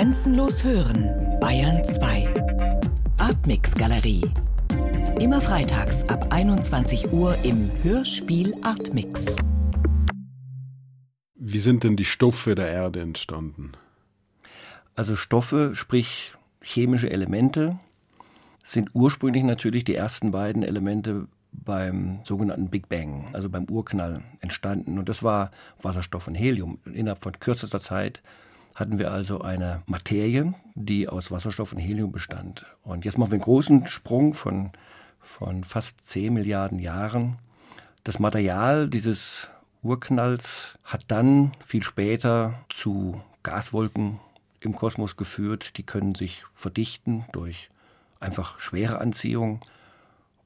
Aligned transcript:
Grenzenlos 0.00 0.64
hören, 0.64 1.10
Bayern 1.40 1.84
2. 1.84 2.26
Artmix 3.18 3.74
Galerie. 3.74 4.22
Immer 5.20 5.42
freitags 5.42 6.08
ab 6.08 6.28
21 6.30 7.12
Uhr 7.12 7.36
im 7.42 7.70
Hörspiel 7.82 8.54
Artmix. 8.62 9.36
Wie 11.34 11.58
sind 11.58 11.84
denn 11.84 11.96
die 11.96 12.06
Stoffe 12.06 12.54
der 12.54 12.68
Erde 12.68 13.02
entstanden? 13.02 13.72
Also 14.94 15.16
Stoffe, 15.16 15.74
sprich 15.74 16.32
chemische 16.62 17.10
Elemente, 17.10 17.78
sind 18.64 18.94
ursprünglich 18.94 19.44
natürlich 19.44 19.84
die 19.84 19.96
ersten 19.96 20.30
beiden 20.30 20.62
Elemente 20.62 21.28
beim 21.52 22.20
sogenannten 22.24 22.70
Big 22.70 22.88
Bang, 22.88 23.28
also 23.34 23.50
beim 23.50 23.66
Urknall 23.68 24.14
entstanden. 24.40 24.98
Und 24.98 25.10
das 25.10 25.22
war 25.22 25.50
Wasserstoff 25.82 26.26
und 26.26 26.36
Helium. 26.36 26.78
Innerhalb 26.86 27.22
von 27.22 27.38
kürzester 27.38 27.80
Zeit 27.80 28.22
hatten 28.74 28.98
wir 28.98 29.10
also 29.12 29.40
eine 29.40 29.82
Materie, 29.86 30.54
die 30.74 31.08
aus 31.08 31.30
Wasserstoff 31.30 31.72
und 31.72 31.78
Helium 31.78 32.12
bestand. 32.12 32.66
Und 32.82 33.04
jetzt 33.04 33.18
machen 33.18 33.30
wir 33.30 33.36
einen 33.36 33.44
großen 33.44 33.86
Sprung 33.86 34.34
von, 34.34 34.70
von 35.20 35.64
fast 35.64 36.04
10 36.04 36.32
Milliarden 36.32 36.78
Jahren. 36.78 37.38
Das 38.04 38.18
Material 38.18 38.88
dieses 38.88 39.48
Urknalls 39.82 40.78
hat 40.84 41.04
dann 41.08 41.52
viel 41.66 41.82
später 41.82 42.54
zu 42.68 43.20
Gaswolken 43.42 44.18
im 44.60 44.74
Kosmos 44.74 45.16
geführt. 45.16 45.76
Die 45.76 45.82
können 45.82 46.14
sich 46.14 46.44
verdichten 46.54 47.24
durch 47.32 47.70
einfach 48.20 48.60
schwere 48.60 49.00
Anziehung. 49.00 49.60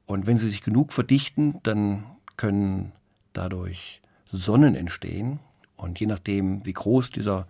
Und 0.06 0.26
wenn 0.26 0.36
sie 0.36 0.48
sich 0.48 0.62
genug 0.62 0.92
verdichten, 0.92 1.60
dann 1.62 2.04
können 2.36 2.92
dadurch 3.32 4.00
Sonnen 4.30 4.74
entstehen. 4.74 5.40
Und 5.76 6.00
je 6.00 6.06
nachdem, 6.06 6.64
wie 6.64 6.72
groß 6.72 7.10
dieser 7.10 7.46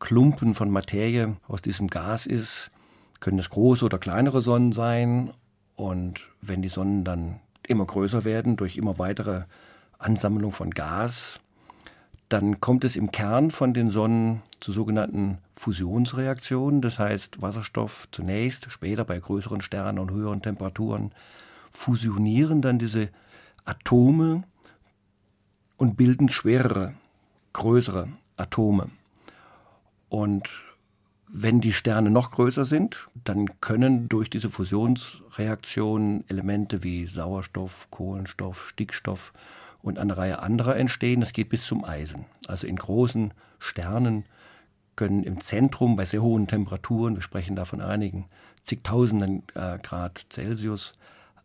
Klumpen 0.00 0.54
von 0.54 0.70
Materie 0.70 1.36
aus 1.48 1.62
diesem 1.62 1.88
Gas 1.88 2.26
ist, 2.26 2.70
können 3.20 3.38
es 3.38 3.50
große 3.50 3.84
oder 3.84 3.98
kleinere 3.98 4.42
Sonnen 4.42 4.72
sein. 4.72 5.32
Und 5.74 6.28
wenn 6.40 6.62
die 6.62 6.68
Sonnen 6.68 7.04
dann 7.04 7.40
immer 7.66 7.84
größer 7.84 8.24
werden 8.24 8.56
durch 8.56 8.76
immer 8.76 8.98
weitere 8.98 9.44
Ansammlung 9.98 10.52
von 10.52 10.70
Gas, 10.70 11.40
dann 12.28 12.60
kommt 12.60 12.84
es 12.84 12.96
im 12.96 13.10
Kern 13.10 13.50
von 13.50 13.72
den 13.72 13.90
Sonnen 13.90 14.42
zu 14.60 14.72
sogenannten 14.72 15.38
Fusionsreaktionen. 15.52 16.80
Das 16.82 16.98
heißt, 16.98 17.40
Wasserstoff 17.40 18.08
zunächst, 18.12 18.70
später 18.70 19.04
bei 19.04 19.18
größeren 19.18 19.60
Sternen 19.60 19.98
und 19.98 20.10
höheren 20.10 20.42
Temperaturen 20.42 21.12
fusionieren 21.70 22.62
dann 22.62 22.78
diese 22.78 23.08
Atome 23.64 24.44
und 25.76 25.96
bilden 25.96 26.28
schwerere, 26.28 26.94
größere 27.52 28.08
Atome. 28.36 28.90
Und 30.08 30.62
wenn 31.28 31.60
die 31.60 31.72
Sterne 31.72 32.10
noch 32.10 32.30
größer 32.30 32.64
sind, 32.64 33.08
dann 33.24 33.60
können 33.60 34.08
durch 34.08 34.30
diese 34.30 34.48
Fusionsreaktionen 34.48 36.24
Elemente 36.28 36.82
wie 36.82 37.06
Sauerstoff, 37.06 37.88
Kohlenstoff, 37.90 38.66
Stickstoff 38.68 39.32
und 39.82 39.98
eine 39.98 40.16
Reihe 40.16 40.40
anderer 40.40 40.76
entstehen. 40.76 41.20
Das 41.20 41.32
geht 41.32 41.50
bis 41.50 41.66
zum 41.66 41.84
Eisen. 41.84 42.24
Also 42.46 42.66
in 42.66 42.76
großen 42.76 43.34
Sternen 43.58 44.24
können 44.96 45.22
im 45.22 45.40
Zentrum 45.40 45.96
bei 45.96 46.04
sehr 46.04 46.22
hohen 46.22 46.48
Temperaturen, 46.48 47.14
wir 47.14 47.22
sprechen 47.22 47.54
da 47.54 47.64
von 47.64 47.80
einigen 47.80 48.26
zigtausenden 48.64 49.44
äh, 49.54 49.78
Grad 49.78 50.26
Celsius, 50.30 50.92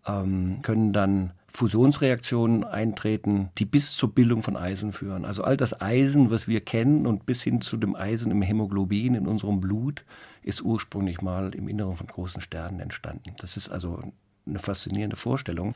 ähm, 0.07 0.59
können 0.61 0.93
dann 0.93 1.33
Fusionsreaktionen 1.47 2.63
eintreten, 2.63 3.49
die 3.59 3.65
bis 3.65 3.91
zur 3.95 4.13
Bildung 4.13 4.41
von 4.41 4.57
Eisen 4.57 4.91
führen. 4.91 5.23
Also 5.23 5.43
all 5.43 5.55
das 5.55 5.79
Eisen, 5.79 6.31
was 6.31 6.47
wir 6.47 6.61
kennen 6.61 7.05
und 7.05 7.27
bis 7.27 7.43
hin 7.43 7.61
zu 7.61 7.77
dem 7.77 7.95
Eisen 7.95 8.31
im 8.31 8.41
Hämoglobin 8.41 9.13
in 9.13 9.27
unserem 9.27 9.59
Blut, 9.59 10.03
ist 10.41 10.63
ursprünglich 10.63 11.21
mal 11.21 11.53
im 11.53 11.67
Inneren 11.67 11.95
von 11.95 12.07
großen 12.07 12.41
Sternen 12.41 12.79
entstanden. 12.79 13.35
Das 13.37 13.55
ist 13.55 13.69
also 13.69 14.01
eine 14.47 14.59
faszinierende 14.59 15.15
Vorstellung. 15.15 15.75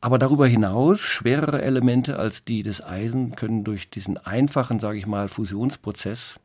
Aber 0.00 0.18
darüber 0.18 0.46
hinaus, 0.46 1.00
schwerere 1.00 1.62
Elemente 1.62 2.18
als 2.18 2.44
die 2.44 2.62
des 2.62 2.84
Eisen 2.84 3.36
können 3.36 3.64
durch 3.64 3.90
diesen 3.90 4.16
einfachen, 4.16 4.80
sage 4.80 4.98
ich 4.98 5.06
mal, 5.06 5.28
Fusionsprozess 5.28 6.38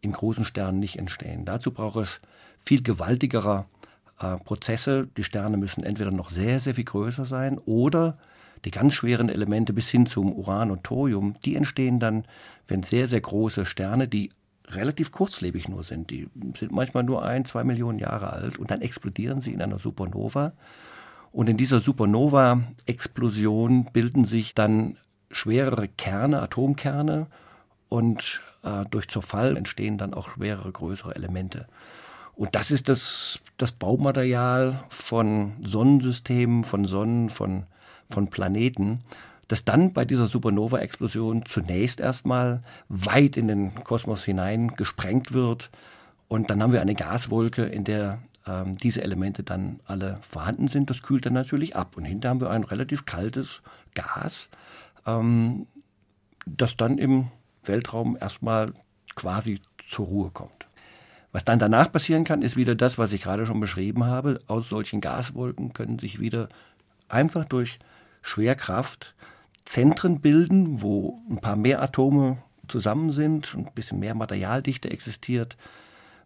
in 0.00 0.12
großen 0.12 0.44
Sternen 0.44 0.78
nicht 0.78 0.98
entstehen. 0.98 1.44
Dazu 1.44 1.70
braucht 1.72 1.96
es 1.96 2.20
viel 2.58 2.82
gewaltigerer 2.82 3.66
äh, 4.20 4.36
Prozesse. 4.38 5.08
Die 5.16 5.24
Sterne 5.24 5.56
müssen 5.56 5.84
entweder 5.84 6.10
noch 6.10 6.30
sehr, 6.30 6.60
sehr 6.60 6.74
viel 6.74 6.84
größer 6.84 7.26
sein 7.26 7.58
oder 7.58 8.18
die 8.64 8.70
ganz 8.70 8.94
schweren 8.94 9.28
Elemente 9.28 9.72
bis 9.72 9.88
hin 9.88 10.06
zum 10.06 10.32
Uran 10.32 10.70
und 10.70 10.84
Thorium, 10.84 11.34
die 11.44 11.56
entstehen 11.56 12.00
dann, 12.00 12.24
wenn 12.66 12.82
sehr, 12.82 13.06
sehr 13.06 13.20
große 13.20 13.66
Sterne, 13.66 14.08
die 14.08 14.30
relativ 14.68 15.12
kurzlebig 15.12 15.68
nur 15.68 15.84
sind, 15.84 16.10
die 16.10 16.28
sind 16.58 16.72
manchmal 16.72 17.04
nur 17.04 17.24
ein, 17.24 17.44
zwei 17.44 17.62
Millionen 17.62 18.00
Jahre 18.00 18.32
alt 18.32 18.58
und 18.58 18.70
dann 18.70 18.82
explodieren 18.82 19.40
sie 19.40 19.52
in 19.52 19.62
einer 19.62 19.78
Supernova. 19.78 20.54
Und 21.30 21.48
in 21.48 21.56
dieser 21.56 21.78
Supernova-Explosion 21.80 23.84
bilden 23.92 24.24
sich 24.24 24.54
dann 24.54 24.96
schwerere 25.30 25.86
Kerne, 25.86 26.40
Atomkerne 26.40 27.28
und 27.88 28.40
äh, 28.64 28.84
durch 28.90 29.08
Zerfall 29.08 29.56
entstehen 29.56 29.98
dann 29.98 30.14
auch 30.14 30.30
schwerere, 30.30 30.72
größere 30.72 31.14
Elemente. 31.14 31.68
Und 32.36 32.54
das 32.54 32.70
ist 32.70 32.88
das, 32.88 33.40
das 33.56 33.72
Baumaterial 33.72 34.84
von 34.90 35.54
Sonnensystemen, 35.64 36.64
von 36.64 36.84
Sonnen, 36.84 37.30
von, 37.30 37.64
von 38.10 38.28
Planeten, 38.28 39.00
das 39.48 39.64
dann 39.64 39.94
bei 39.94 40.04
dieser 40.04 40.26
Supernova-Explosion 40.26 41.46
zunächst 41.46 41.98
erstmal 41.98 42.62
weit 42.88 43.38
in 43.38 43.48
den 43.48 43.74
Kosmos 43.84 44.24
hinein 44.24 44.68
gesprengt 44.68 45.32
wird. 45.32 45.70
Und 46.28 46.50
dann 46.50 46.62
haben 46.62 46.72
wir 46.72 46.82
eine 46.82 46.94
Gaswolke, 46.94 47.64
in 47.64 47.84
der 47.84 48.18
ähm, 48.46 48.76
diese 48.76 49.02
Elemente 49.02 49.42
dann 49.42 49.80
alle 49.86 50.18
vorhanden 50.20 50.68
sind. 50.68 50.90
Das 50.90 51.02
kühlt 51.02 51.24
dann 51.24 51.32
natürlich 51.32 51.74
ab. 51.74 51.96
Und 51.96 52.04
hinter 52.04 52.28
haben 52.28 52.40
wir 52.40 52.50
ein 52.50 52.64
relativ 52.64 53.06
kaltes 53.06 53.62
Gas, 53.94 54.50
ähm, 55.06 55.66
das 56.44 56.76
dann 56.76 56.98
im 56.98 57.28
Weltraum 57.64 58.18
erstmal 58.20 58.72
quasi 59.14 59.60
zur 59.88 60.06
Ruhe 60.06 60.30
kommt. 60.30 60.65
Was 61.36 61.44
dann 61.44 61.58
danach 61.58 61.92
passieren 61.92 62.24
kann, 62.24 62.40
ist 62.40 62.56
wieder 62.56 62.74
das, 62.74 62.96
was 62.96 63.12
ich 63.12 63.20
gerade 63.20 63.44
schon 63.44 63.60
beschrieben 63.60 64.06
habe. 64.06 64.38
Aus 64.46 64.70
solchen 64.70 65.02
Gaswolken 65.02 65.74
können 65.74 65.98
sich 65.98 66.18
wieder 66.18 66.48
einfach 67.10 67.44
durch 67.44 67.78
Schwerkraft 68.22 69.14
Zentren 69.66 70.22
bilden, 70.22 70.80
wo 70.80 71.20
ein 71.28 71.36
paar 71.36 71.56
mehr 71.56 71.82
Atome 71.82 72.38
zusammen 72.68 73.10
sind 73.10 73.54
und 73.54 73.66
ein 73.66 73.74
bisschen 73.74 73.98
mehr 73.98 74.14
Materialdichte 74.14 74.90
existiert, 74.90 75.58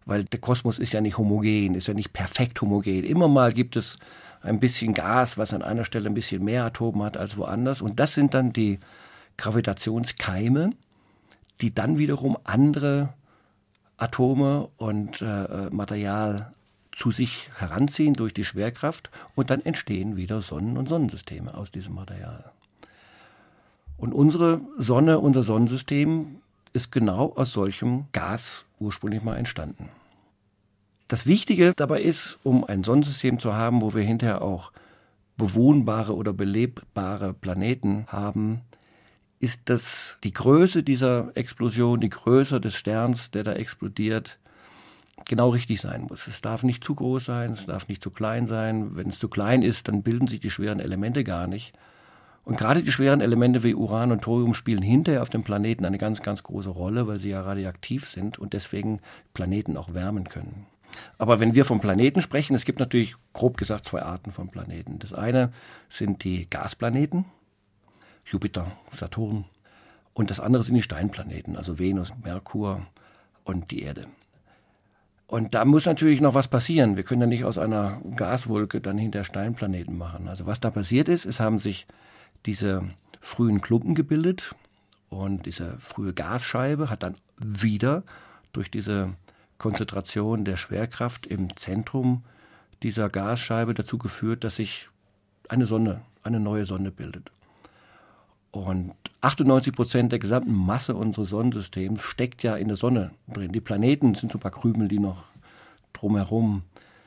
weil 0.05 0.23
der 0.23 0.39
Kosmos 0.39 0.79
ist 0.79 0.93
ja 0.93 1.01
nicht 1.01 1.17
homogen, 1.17 1.75
ist 1.75 1.89
ja 1.89 1.93
nicht 1.93 2.13
perfekt 2.13 2.61
homogen. 2.61 3.03
Immer 3.03 3.27
mal 3.27 3.51
gibt 3.51 3.75
es 3.75 3.97
ein 4.41 4.61
bisschen 4.61 4.93
Gas, 4.93 5.37
was 5.37 5.53
an 5.53 5.61
einer 5.61 5.83
Stelle 5.83 6.09
ein 6.09 6.13
bisschen 6.13 6.41
mehr 6.41 6.63
Atome 6.63 7.03
hat 7.03 7.17
als 7.17 7.35
woanders. 7.35 7.81
Und 7.81 7.99
das 7.99 8.13
sind 8.13 8.33
dann 8.33 8.53
die 8.53 8.79
Gravitationskeime, 9.35 10.69
die 11.59 11.75
dann 11.75 11.97
wiederum 11.97 12.37
andere 12.45 13.09
Atome 14.01 14.69
und 14.77 15.21
äh, 15.21 15.69
Material 15.69 16.53
zu 16.91 17.11
sich 17.11 17.49
heranziehen 17.55 18.13
durch 18.15 18.33
die 18.33 18.43
Schwerkraft 18.43 19.09
und 19.35 19.49
dann 19.49 19.61
entstehen 19.61 20.15
wieder 20.15 20.41
Sonnen 20.41 20.77
und 20.77 20.89
Sonnensysteme 20.89 21.53
aus 21.53 21.71
diesem 21.71 21.95
Material. 21.95 22.51
Und 23.97 24.13
unsere 24.13 24.61
Sonne, 24.77 25.19
unser 25.19 25.43
Sonnensystem 25.43 26.37
ist 26.73 26.91
genau 26.91 27.33
aus 27.35 27.53
solchem 27.53 28.05
Gas 28.11 28.65
ursprünglich 28.79 29.21
mal 29.21 29.37
entstanden. 29.37 29.89
Das 31.07 31.27
Wichtige 31.27 31.73
dabei 31.75 32.01
ist, 32.01 32.39
um 32.43 32.63
ein 32.63 32.83
Sonnensystem 32.83 33.37
zu 33.37 33.53
haben, 33.53 33.81
wo 33.81 33.93
wir 33.93 34.01
hinterher 34.01 34.41
auch 34.41 34.71
bewohnbare 35.37 36.15
oder 36.15 36.33
belebbare 36.33 37.33
Planeten 37.33 38.05
haben, 38.07 38.61
ist, 39.41 39.69
dass 39.69 40.17
die 40.23 40.33
Größe 40.33 40.83
dieser 40.83 41.31
Explosion, 41.35 41.99
die 41.99 42.09
Größe 42.09 42.61
des 42.61 42.75
Sterns, 42.75 43.31
der 43.31 43.43
da 43.43 43.53
explodiert, 43.53 44.39
genau 45.25 45.49
richtig 45.49 45.81
sein 45.81 46.03
muss. 46.09 46.27
Es 46.27 46.41
darf 46.41 46.63
nicht 46.63 46.83
zu 46.83 46.95
groß 46.95 47.25
sein, 47.25 47.53
es 47.53 47.65
darf 47.65 47.87
nicht 47.87 48.03
zu 48.03 48.11
klein 48.11 48.47
sein. 48.47 48.95
Wenn 48.95 49.09
es 49.09 49.19
zu 49.19 49.29
klein 49.29 49.61
ist, 49.63 49.87
dann 49.87 50.03
bilden 50.03 50.27
sich 50.27 50.39
die 50.39 50.51
schweren 50.51 50.79
Elemente 50.79 51.23
gar 51.23 51.47
nicht. 51.47 51.73
Und 52.43 52.57
gerade 52.57 52.81
die 52.81 52.91
schweren 52.91 53.21
Elemente 53.21 53.63
wie 53.63 53.75
Uran 53.75 54.11
und 54.11 54.21
Thorium 54.21 54.53
spielen 54.53 54.81
hinterher 54.81 55.21
auf 55.21 55.29
dem 55.29 55.43
Planeten 55.43 55.85
eine 55.85 55.97
ganz, 55.97 56.21
ganz 56.21 56.43
große 56.43 56.69
Rolle, 56.69 57.07
weil 57.07 57.19
sie 57.19 57.29
ja 57.29 57.41
radioaktiv 57.41 58.07
sind 58.07 58.39
und 58.39 58.53
deswegen 58.53 58.99
Planeten 59.33 59.77
auch 59.77 59.93
wärmen 59.93 60.27
können. 60.27 60.65
Aber 61.17 61.39
wenn 61.39 61.55
wir 61.55 61.65
vom 61.65 61.79
Planeten 61.79 62.21
sprechen, 62.21 62.55
es 62.55 62.65
gibt 62.65 62.79
natürlich 62.79 63.15
grob 63.33 63.57
gesagt 63.57 63.85
zwei 63.85 64.01
Arten 64.01 64.31
von 64.31 64.49
Planeten. 64.49 64.99
Das 64.99 65.13
eine 65.13 65.51
sind 65.87 66.23
die 66.23 66.49
Gasplaneten, 66.49 67.25
Jupiter, 68.31 68.71
Saturn. 68.91 69.45
Und 70.13 70.29
das 70.29 70.39
andere 70.39 70.63
sind 70.63 70.75
die 70.75 70.81
Steinplaneten, 70.81 71.55
also 71.55 71.79
Venus, 71.79 72.13
Merkur 72.23 72.85
und 73.43 73.71
die 73.71 73.83
Erde. 73.83 74.07
Und 75.27 75.53
da 75.53 75.63
muss 75.63 75.85
natürlich 75.85 76.19
noch 76.19 76.33
was 76.33 76.49
passieren. 76.49 76.97
Wir 76.97 77.03
können 77.03 77.21
ja 77.21 77.27
nicht 77.27 77.45
aus 77.45 77.57
einer 77.57 78.01
Gaswolke 78.17 78.81
dann 78.81 78.97
hinter 78.97 79.23
Steinplaneten 79.23 79.97
machen. 79.97 80.27
Also 80.27 80.45
was 80.45 80.59
da 80.59 80.69
passiert 80.71 81.07
ist, 81.07 81.25
es 81.25 81.39
haben 81.39 81.57
sich 81.57 81.87
diese 82.45 82.83
frühen 83.21 83.61
Klumpen 83.61 83.95
gebildet 83.95 84.55
und 85.09 85.45
diese 85.45 85.77
frühe 85.79 86.13
Gasscheibe 86.13 86.89
hat 86.89 87.03
dann 87.03 87.15
wieder 87.37 88.03
durch 88.51 88.69
diese 88.69 89.13
Konzentration 89.57 90.43
der 90.43 90.57
Schwerkraft 90.57 91.27
im 91.27 91.55
Zentrum 91.55 92.23
dieser 92.83 93.09
Gasscheibe 93.09 93.73
dazu 93.73 93.97
geführt, 93.97 94.43
dass 94.43 94.57
sich 94.57 94.89
eine 95.47 95.65
Sonne, 95.65 96.01
eine 96.23 96.39
neue 96.39 96.65
Sonne 96.65 96.91
bildet. 96.91 97.31
Und 98.51 98.93
98 99.21 99.73
Prozent 99.73 100.11
der 100.11 100.19
gesamten 100.19 100.53
Masse 100.53 100.95
unseres 100.95 101.29
Sonnensystems 101.29 102.03
steckt 102.03 102.43
ja 102.43 102.55
in 102.55 102.67
der 102.67 102.77
Sonne 102.77 103.11
drin. 103.31 103.53
Die 103.53 103.61
Planeten 103.61 104.13
sind 104.13 104.31
so 104.31 104.37
ein 104.37 104.41
paar 104.41 104.51
Krümel, 104.51 104.89
die 104.89 104.99
noch 104.99 105.25
drumherum 105.93 106.63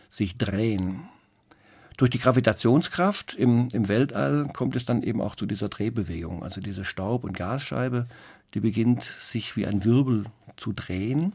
sich 0.09 0.39
drehen. 0.39 1.01
Durch 1.97 2.11
die 2.11 2.19
Gravitationskraft 2.19 3.35
im, 3.35 3.69
im 3.73 3.89
Weltall 3.89 4.49
kommt 4.53 4.75
es 4.75 4.85
dann 4.85 5.03
eben 5.03 5.21
auch 5.21 5.37
zu 5.37 5.47
dieser 5.47 5.69
Drehbewegung. 5.69 6.43
Also 6.43 6.61
diese 6.61 6.85
Staub- 6.85 7.25
und 7.25 7.37
Gasscheibe, 7.37 8.07
die 8.55 8.61
beginnt 8.61 9.03
sich 9.03 9.57
wie 9.57 9.67
ein 9.67 9.85
Wirbel 9.85 10.25
zu 10.57 10.73
drehen. 10.73 11.35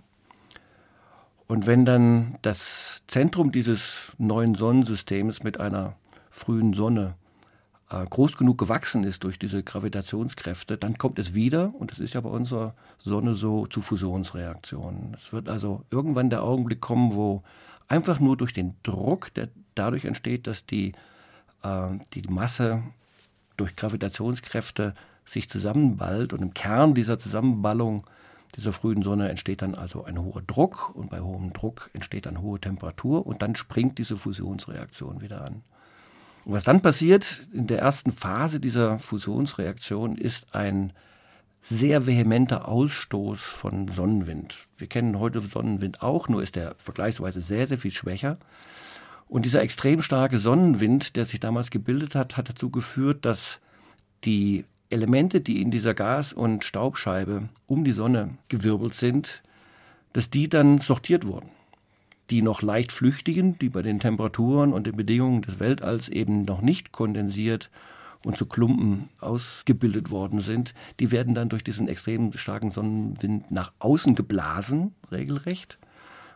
Und 1.47 1.65
wenn 1.65 1.85
dann 1.85 2.37
das 2.41 3.03
Zentrum 3.07 3.51
dieses 3.51 4.11
neuen 4.17 4.55
Sonnensystems 4.55 5.43
mit 5.43 5.59
einer 5.59 5.95
frühen 6.29 6.73
Sonne 6.73 7.15
groß 7.89 8.37
genug 8.37 8.59
gewachsen 8.59 9.03
ist 9.03 9.23
durch 9.23 9.39
diese 9.39 9.63
Gravitationskräfte, 9.63 10.77
dann 10.77 10.97
kommt 10.97 11.17
es 11.17 11.33
wieder, 11.33 11.73
und 11.73 11.91
das 11.91 11.99
ist 11.99 12.13
ja 12.13 12.21
bei 12.21 12.29
unserer 12.29 12.75
Sonne 12.99 13.33
so, 13.33 13.65
zu 13.65 13.81
Fusionsreaktionen. 13.81 15.15
Es 15.15 15.33
wird 15.33 15.49
also 15.49 15.83
irgendwann 15.89 16.29
der 16.29 16.43
Augenblick 16.43 16.81
kommen, 16.81 17.15
wo 17.15 17.43
einfach 17.87 18.19
nur 18.19 18.37
durch 18.37 18.53
den 18.53 18.75
Druck, 18.83 19.33
der 19.33 19.49
dadurch 19.73 20.05
entsteht, 20.05 20.45
dass 20.45 20.65
die, 20.65 20.93
äh, 21.63 21.89
die 22.13 22.21
Masse 22.29 22.83
durch 23.57 23.75
Gravitationskräfte 23.75 24.93
sich 25.25 25.49
zusammenballt 25.49 26.33
und 26.33 26.41
im 26.41 26.53
Kern 26.53 26.93
dieser 26.93 27.17
Zusammenballung 27.17 28.05
dieser 28.55 28.73
frühen 28.73 29.03
Sonne 29.03 29.29
entsteht 29.29 29.61
dann 29.61 29.75
also 29.75 30.03
ein 30.03 30.19
hoher 30.19 30.41
Druck 30.41 30.95
und 30.95 31.09
bei 31.09 31.21
hohem 31.21 31.53
Druck 31.53 31.89
entsteht 31.93 32.25
dann 32.25 32.41
hohe 32.41 32.59
Temperatur 32.59 33.25
und 33.25 33.41
dann 33.41 33.55
springt 33.55 33.97
diese 33.97 34.17
Fusionsreaktion 34.17 35.21
wieder 35.21 35.43
an. 35.43 35.63
Was 36.51 36.63
dann 36.63 36.81
passiert 36.81 37.43
in 37.53 37.67
der 37.67 37.77
ersten 37.77 38.11
Phase 38.11 38.59
dieser 38.59 38.97
Fusionsreaktion 38.97 40.17
ist 40.17 40.55
ein 40.55 40.93
sehr 41.61 42.07
vehementer 42.07 42.67
Ausstoß 42.67 43.39
von 43.39 43.87
Sonnenwind. 43.89 44.57
Wir 44.75 44.87
kennen 44.87 45.19
heute 45.19 45.41
Sonnenwind 45.41 46.01
auch, 46.01 46.27
nur 46.27 46.41
ist 46.41 46.55
der 46.55 46.73
vergleichsweise 46.79 47.41
sehr, 47.41 47.67
sehr 47.67 47.77
viel 47.77 47.91
schwächer. 47.91 48.39
Und 49.27 49.45
dieser 49.45 49.61
extrem 49.61 50.01
starke 50.01 50.39
Sonnenwind, 50.39 51.15
der 51.17 51.25
sich 51.25 51.39
damals 51.39 51.69
gebildet 51.69 52.15
hat, 52.15 52.35
hat 52.35 52.49
dazu 52.49 52.71
geführt, 52.71 53.25
dass 53.25 53.59
die 54.23 54.65
Elemente, 54.89 55.41
die 55.41 55.61
in 55.61 55.69
dieser 55.69 55.93
Gas- 55.93 56.33
und 56.33 56.65
Staubscheibe 56.65 57.49
um 57.67 57.83
die 57.83 57.91
Sonne 57.91 58.39
gewirbelt 58.47 58.95
sind, 58.95 59.43
dass 60.13 60.31
die 60.31 60.49
dann 60.49 60.79
sortiert 60.79 61.27
wurden. 61.27 61.51
Die 62.29 62.41
noch 62.41 62.61
leicht 62.61 62.91
flüchtigen, 62.91 63.57
die 63.57 63.69
bei 63.69 63.81
den 63.81 63.99
Temperaturen 63.99 64.73
und 64.73 64.85
den 64.85 64.95
Bedingungen 64.95 65.41
des 65.41 65.59
Weltalls 65.59 66.09
eben 66.09 66.45
noch 66.45 66.61
nicht 66.61 66.91
kondensiert 66.91 67.69
und 68.23 68.37
zu 68.37 68.45
Klumpen 68.45 69.09
ausgebildet 69.19 70.11
worden 70.11 70.41
sind, 70.41 70.73
die 70.99 71.11
werden 71.11 71.33
dann 71.33 71.49
durch 71.49 71.63
diesen 71.63 71.87
extrem 71.87 72.33
starken 72.33 72.69
Sonnenwind 72.69 73.49
nach 73.49 73.71
außen 73.79 74.15
geblasen, 74.15 74.93
regelrecht. 75.11 75.79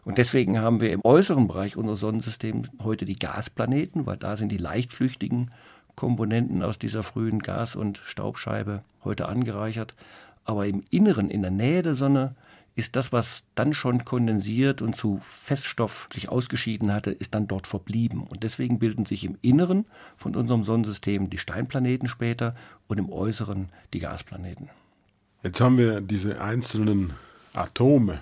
Und 0.05 0.17
deswegen 0.17 0.59
haben 0.59 0.81
wir 0.81 0.91
im 0.91 1.01
äußeren 1.03 1.47
Bereich 1.47 1.77
unseres 1.77 1.99
Sonnensystems 1.99 2.69
heute 2.81 3.05
die 3.05 3.15
Gasplaneten, 3.15 4.05
weil 4.05 4.17
da 4.17 4.35
sind 4.35 4.51
die 4.51 4.57
leichtflüchtigen 4.57 5.51
Komponenten 5.95 6.63
aus 6.63 6.79
dieser 6.79 7.03
frühen 7.03 7.39
Gas- 7.39 7.75
und 7.75 8.01
Staubscheibe 8.03 8.83
heute 9.03 9.27
angereichert. 9.27 9.93
Aber 10.45 10.65
im 10.65 10.83
Inneren, 10.89 11.29
in 11.29 11.41
der 11.41 11.51
Nähe 11.51 11.83
der 11.83 11.95
Sonne, 11.95 12.35
ist 12.75 12.95
das, 12.95 13.11
was 13.11 13.43
dann 13.55 13.73
schon 13.73 14.03
kondensiert 14.03 14.81
und 14.81 14.95
zu 14.95 15.19
Feststoff 15.21 16.09
sich 16.11 16.29
ausgeschieden 16.29 16.91
hatte, 16.91 17.11
ist 17.11 17.35
dann 17.35 17.47
dort 17.47 17.67
verblieben. 17.67 18.23
Und 18.23 18.43
deswegen 18.43 18.79
bilden 18.79 19.05
sich 19.05 19.23
im 19.23 19.37
Inneren 19.41 19.85
von 20.17 20.35
unserem 20.35 20.63
Sonnensystem 20.63 21.29
die 21.29 21.37
Steinplaneten 21.37 22.07
später 22.07 22.55
und 22.87 22.97
im 22.97 23.11
Äußeren 23.11 23.69
die 23.93 23.99
Gasplaneten. 23.99 24.69
Jetzt 25.43 25.61
haben 25.61 25.77
wir 25.77 26.01
diese 26.01 26.41
einzelnen 26.41 27.13
Atome. 27.53 28.19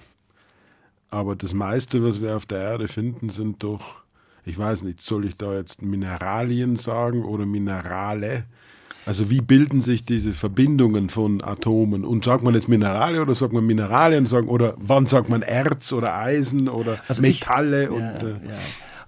Aber 1.09 1.35
das 1.35 1.53
meiste, 1.53 2.03
was 2.03 2.21
wir 2.21 2.35
auf 2.35 2.45
der 2.45 2.59
Erde 2.59 2.87
finden, 2.87 3.29
sind 3.29 3.63
doch 3.63 4.01
ich 4.45 4.57
weiß 4.57 4.81
nicht, 4.83 5.01
soll 5.01 5.25
ich 5.25 5.35
da 5.35 5.53
jetzt 5.53 5.81
Mineralien 5.81 6.75
sagen 6.75 7.23
oder 7.23 7.45
Minerale? 7.45 8.45
Also 9.05 9.29
wie 9.29 9.41
bilden 9.41 9.81
sich 9.81 10.05
diese 10.05 10.33
Verbindungen 10.33 11.09
von 11.09 11.43
Atomen? 11.43 12.05
Und 12.05 12.25
sagt 12.25 12.43
man 12.43 12.53
jetzt 12.53 12.67
Minerale 12.67 13.21
oder 13.21 13.33
sagt 13.33 13.53
man 13.53 13.65
Mineralien 13.65 14.25
sagen 14.25 14.47
oder 14.47 14.75
wann 14.77 15.05
sagt 15.05 15.29
man 15.29 15.41
Erz 15.41 15.91
oder 15.91 16.15
Eisen 16.15 16.69
oder 16.69 16.99
also 17.07 17.21
Metalle? 17.21 17.85
Ich, 17.85 17.89
und, 17.89 18.01
ja, 18.01 18.19
äh, 18.19 18.31
ja. 18.31 18.57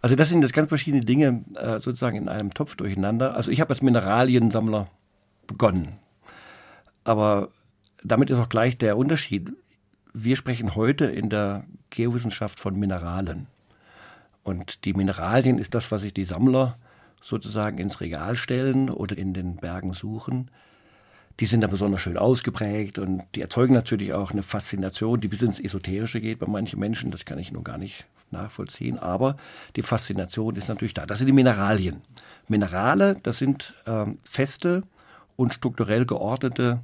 Also 0.02 0.16
das 0.16 0.30
sind 0.30 0.42
jetzt 0.42 0.54
ganz 0.54 0.68
verschiedene 0.68 1.06
Dinge 1.06 1.46
äh, 1.56 1.80
sozusagen 1.80 2.18
in 2.18 2.28
einem 2.28 2.54
Topf 2.54 2.76
durcheinander. 2.76 3.36
Also 3.36 3.52
ich 3.52 3.62
habe 3.62 3.72
als 3.74 3.82
Mineraliensammler 3.82 4.88
begonnen. 5.48 5.94
Aber 7.04 7.50
damit 8.04 8.30
ist 8.30 8.40
auch 8.40 8.50
gleich 8.50 8.78
der 8.78 8.98
Unterschied. 8.98 9.54
Wir 10.14 10.36
sprechen 10.36 10.76
heute 10.76 11.06
in 11.06 11.30
der 11.30 11.66
Geowissenschaft 11.90 12.60
von 12.60 12.78
Mineralen. 12.78 13.48
Und 14.44 14.84
die 14.86 14.94
Mineralien 14.94 15.58
ist 15.58 15.74
das, 15.74 15.92
was 15.92 16.02
sich 16.02 16.14
die 16.14 16.26
Sammler 16.26 16.78
sozusagen 17.24 17.78
ins 17.78 18.02
Regal 18.02 18.36
stellen 18.36 18.90
oder 18.90 19.18
in 19.18 19.34
den 19.34 19.56
Bergen 19.56 19.94
suchen. 19.94 20.52
Die 21.40 21.46
sind 21.46 21.62
da 21.62 21.68
besonders 21.68 22.02
schön 22.02 22.18
ausgeprägt 22.18 23.00
und 23.00 23.24
die 23.34 23.42
erzeugen 23.42 23.74
natürlich 23.74 24.14
auch 24.14 24.32
eine 24.32 24.44
Faszination, 24.44 25.22
die 25.22 25.30
bis 25.30 25.42
ins 25.42 25.60
Esoterische 25.60 26.22
geht 26.22 26.40
bei 26.40 26.48
manchen 26.48 26.80
Menschen. 26.80 27.10
Das 27.10 27.26
kann 27.26 27.40
ich 27.40 27.52
nur 27.52 27.64
gar 27.64 27.78
nicht 27.78 28.06
nachvollziehen. 28.30 29.00
Aber 29.00 29.38
die 29.76 29.82
Faszination 29.82 30.58
ist 30.58 30.68
natürlich 30.68 30.94
da. 30.94 31.06
Das 31.06 31.20
sind 31.20 31.28
die 31.28 31.34
Mineralien. 31.34 32.02
Minerale, 32.48 33.18
das 33.24 33.38
sind 33.38 33.74
ähm, 33.88 34.20
feste 34.24 34.84
und 35.38 35.54
strukturell 35.54 36.06
geordnete 36.06 36.82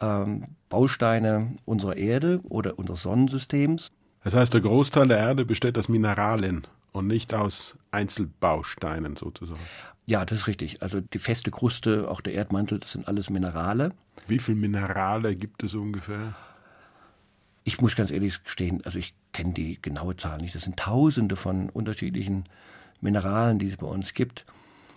ähm, 0.00 0.44
Bausteine 0.68 1.56
unserer 1.64 1.96
Erde 1.96 2.40
oder 2.44 2.78
unseres 2.78 3.02
Sonnensystems. 3.02 3.90
Das 4.22 4.34
heißt, 4.34 4.52
der 4.52 4.60
Großteil 4.60 5.08
der 5.08 5.18
Erde 5.18 5.46
besteht 5.46 5.78
aus 5.78 5.88
Mineralien 5.88 6.66
und 6.92 7.06
nicht 7.06 7.34
aus 7.34 7.77
Einzelbausteinen 7.90 9.16
sozusagen. 9.16 9.60
Ja, 10.06 10.24
das 10.24 10.38
ist 10.38 10.46
richtig. 10.46 10.82
Also 10.82 11.00
die 11.00 11.18
feste 11.18 11.50
Kruste, 11.50 12.10
auch 12.10 12.20
der 12.20 12.34
Erdmantel, 12.34 12.78
das 12.78 12.92
sind 12.92 13.08
alles 13.08 13.30
Minerale. 13.30 13.92
Wie 14.26 14.38
viele 14.38 14.56
Minerale 14.56 15.36
gibt 15.36 15.62
es 15.62 15.74
ungefähr? 15.74 16.34
Ich 17.64 17.80
muss 17.80 17.94
ganz 17.94 18.10
ehrlich 18.10 18.42
gestehen, 18.42 18.80
also 18.84 18.98
ich 18.98 19.14
kenne 19.32 19.52
die 19.52 19.80
genaue 19.82 20.16
Zahl 20.16 20.38
nicht. 20.38 20.54
Das 20.54 20.62
sind 20.62 20.78
tausende 20.78 21.36
von 21.36 21.68
unterschiedlichen 21.68 22.44
Mineralen, 23.00 23.58
die 23.58 23.68
es 23.68 23.76
bei 23.76 23.86
uns 23.86 24.14
gibt. 24.14 24.46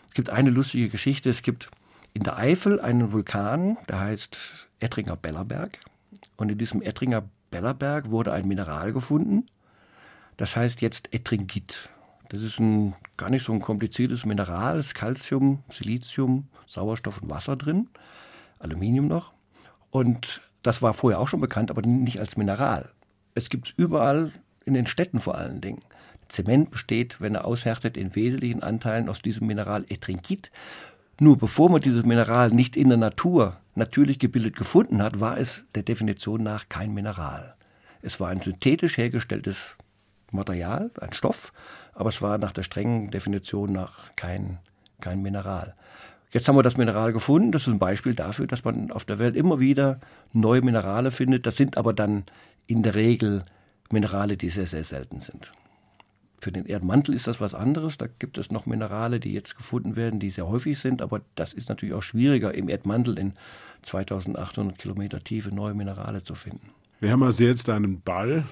Es 0.07 0.13
gibt 0.13 0.29
eine 0.29 0.49
lustige 0.49 0.89
Geschichte. 0.89 1.29
Es 1.29 1.41
gibt 1.41 1.69
in 2.13 2.23
der 2.23 2.37
Eifel 2.37 2.79
einen 2.79 3.11
Vulkan, 3.11 3.77
der 3.89 3.99
heißt 3.99 4.69
Ettringer 4.79 5.15
Bellerberg. 5.15 5.79
Und 6.37 6.51
in 6.51 6.57
diesem 6.57 6.81
Ettringer 6.81 7.23
Bellerberg 7.51 8.09
wurde 8.09 8.31
ein 8.31 8.47
Mineral 8.47 8.93
gefunden, 8.93 9.45
das 10.37 10.55
heißt 10.55 10.81
jetzt 10.81 11.13
Etringit. 11.13 11.89
Das 12.31 12.41
ist 12.41 12.61
ein 12.61 12.95
gar 13.17 13.29
nicht 13.29 13.43
so 13.43 13.51
ein 13.51 13.59
kompliziertes 13.59 14.25
Mineral. 14.25 14.79
Es 14.79 14.87
ist 14.87 14.95
Calcium, 14.95 15.63
Silizium, 15.67 16.47
Sauerstoff 16.65 17.21
und 17.21 17.29
Wasser 17.29 17.57
drin, 17.57 17.89
Aluminium 18.57 19.09
noch. 19.09 19.33
Und 19.89 20.41
das 20.63 20.81
war 20.81 20.93
vorher 20.93 21.19
auch 21.19 21.27
schon 21.27 21.41
bekannt, 21.41 21.71
aber 21.71 21.81
nicht 21.81 22.21
als 22.21 22.37
Mineral. 22.37 22.89
Es 23.35 23.49
gibt 23.49 23.67
es 23.67 23.73
überall 23.75 24.31
in 24.63 24.73
den 24.73 24.87
Städten 24.87 25.19
vor 25.19 25.37
allen 25.37 25.59
Dingen. 25.59 25.81
Zement 26.29 26.71
besteht, 26.71 27.19
wenn 27.19 27.35
er 27.35 27.43
aushärtet, 27.43 27.97
in 27.97 28.15
wesentlichen 28.15 28.63
Anteilen 28.63 29.09
aus 29.09 29.21
diesem 29.21 29.47
Mineral 29.47 29.83
Etringit. 29.89 30.51
Nur 31.19 31.37
bevor 31.37 31.69
man 31.69 31.81
dieses 31.81 32.05
Mineral 32.05 32.51
nicht 32.51 32.77
in 32.77 32.87
der 32.87 32.97
Natur 32.97 33.57
natürlich 33.75 34.19
gebildet 34.19 34.55
gefunden 34.55 35.03
hat, 35.03 35.19
war 35.19 35.37
es 35.37 35.65
der 35.75 35.83
Definition 35.83 36.43
nach 36.43 36.69
kein 36.69 36.93
Mineral. 36.93 37.55
Es 38.01 38.21
war 38.21 38.29
ein 38.29 38.41
synthetisch 38.41 38.95
hergestelltes 38.95 39.75
Material, 40.31 40.91
ein 41.01 41.11
Stoff, 41.11 41.51
aber 41.93 42.09
es 42.09 42.21
war 42.21 42.37
nach 42.37 42.51
der 42.51 42.63
strengen 42.63 43.11
Definition 43.11 43.71
nach 43.71 44.15
kein, 44.15 44.59
kein 44.99 45.21
Mineral. 45.21 45.75
Jetzt 46.31 46.47
haben 46.47 46.55
wir 46.55 46.63
das 46.63 46.77
Mineral 46.77 47.11
gefunden. 47.11 47.51
Das 47.51 47.63
ist 47.63 47.67
ein 47.67 47.79
Beispiel 47.79 48.15
dafür, 48.15 48.47
dass 48.47 48.63
man 48.63 48.91
auf 48.91 49.03
der 49.03 49.19
Welt 49.19 49.35
immer 49.35 49.59
wieder 49.59 49.99
neue 50.31 50.61
Minerale 50.61 51.11
findet. 51.11 51.45
Das 51.45 51.57
sind 51.57 51.77
aber 51.77 51.93
dann 51.93 52.23
in 52.67 52.83
der 52.83 52.95
Regel 52.95 53.43
Minerale, 53.91 54.37
die 54.37 54.49
sehr, 54.49 54.67
sehr 54.67 54.85
selten 54.85 55.19
sind. 55.19 55.51
Für 56.39 56.51
den 56.51 56.65
Erdmantel 56.65 57.13
ist 57.13 57.27
das 57.27 57.41
was 57.41 57.53
anderes. 57.53 57.97
Da 57.97 58.07
gibt 58.07 58.37
es 58.37 58.49
noch 58.49 58.65
Minerale, 58.65 59.19
die 59.19 59.33
jetzt 59.33 59.57
gefunden 59.57 59.95
werden, 59.95 60.19
die 60.19 60.31
sehr 60.31 60.47
häufig 60.47 60.79
sind. 60.79 61.01
Aber 61.01 61.21
das 61.35 61.53
ist 61.53 61.67
natürlich 61.67 61.93
auch 61.93 62.01
schwieriger, 62.01 62.53
im 62.53 62.69
Erdmantel 62.69 63.19
in 63.19 63.33
2800 63.83 64.77
Kilometer 64.79 65.19
Tiefe 65.19 65.53
neue 65.53 65.73
Minerale 65.73 66.23
zu 66.23 66.35
finden. 66.35 66.69
Wir 66.99 67.11
haben 67.11 67.23
also 67.23 67.43
jetzt 67.43 67.69
einen 67.69 68.01
Ball, 68.01 68.45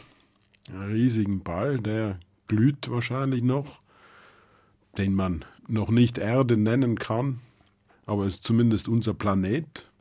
einen 0.70 0.92
riesigen 0.92 1.44
Ball, 1.44 1.80
der 1.80 2.20
glüht 2.50 2.92
wahrscheinlich 2.92 3.42
noch, 3.42 3.80
den 4.98 5.14
man 5.14 5.46
noch 5.70 5.90
nicht 5.90 6.18
Erde 6.18 6.58
nennen 6.58 7.00
kann, 7.00 7.40
aber 8.06 8.26
ist 8.26 8.44
zumindest 8.44 8.90
unser 8.90 9.14
Planet. 9.14 9.92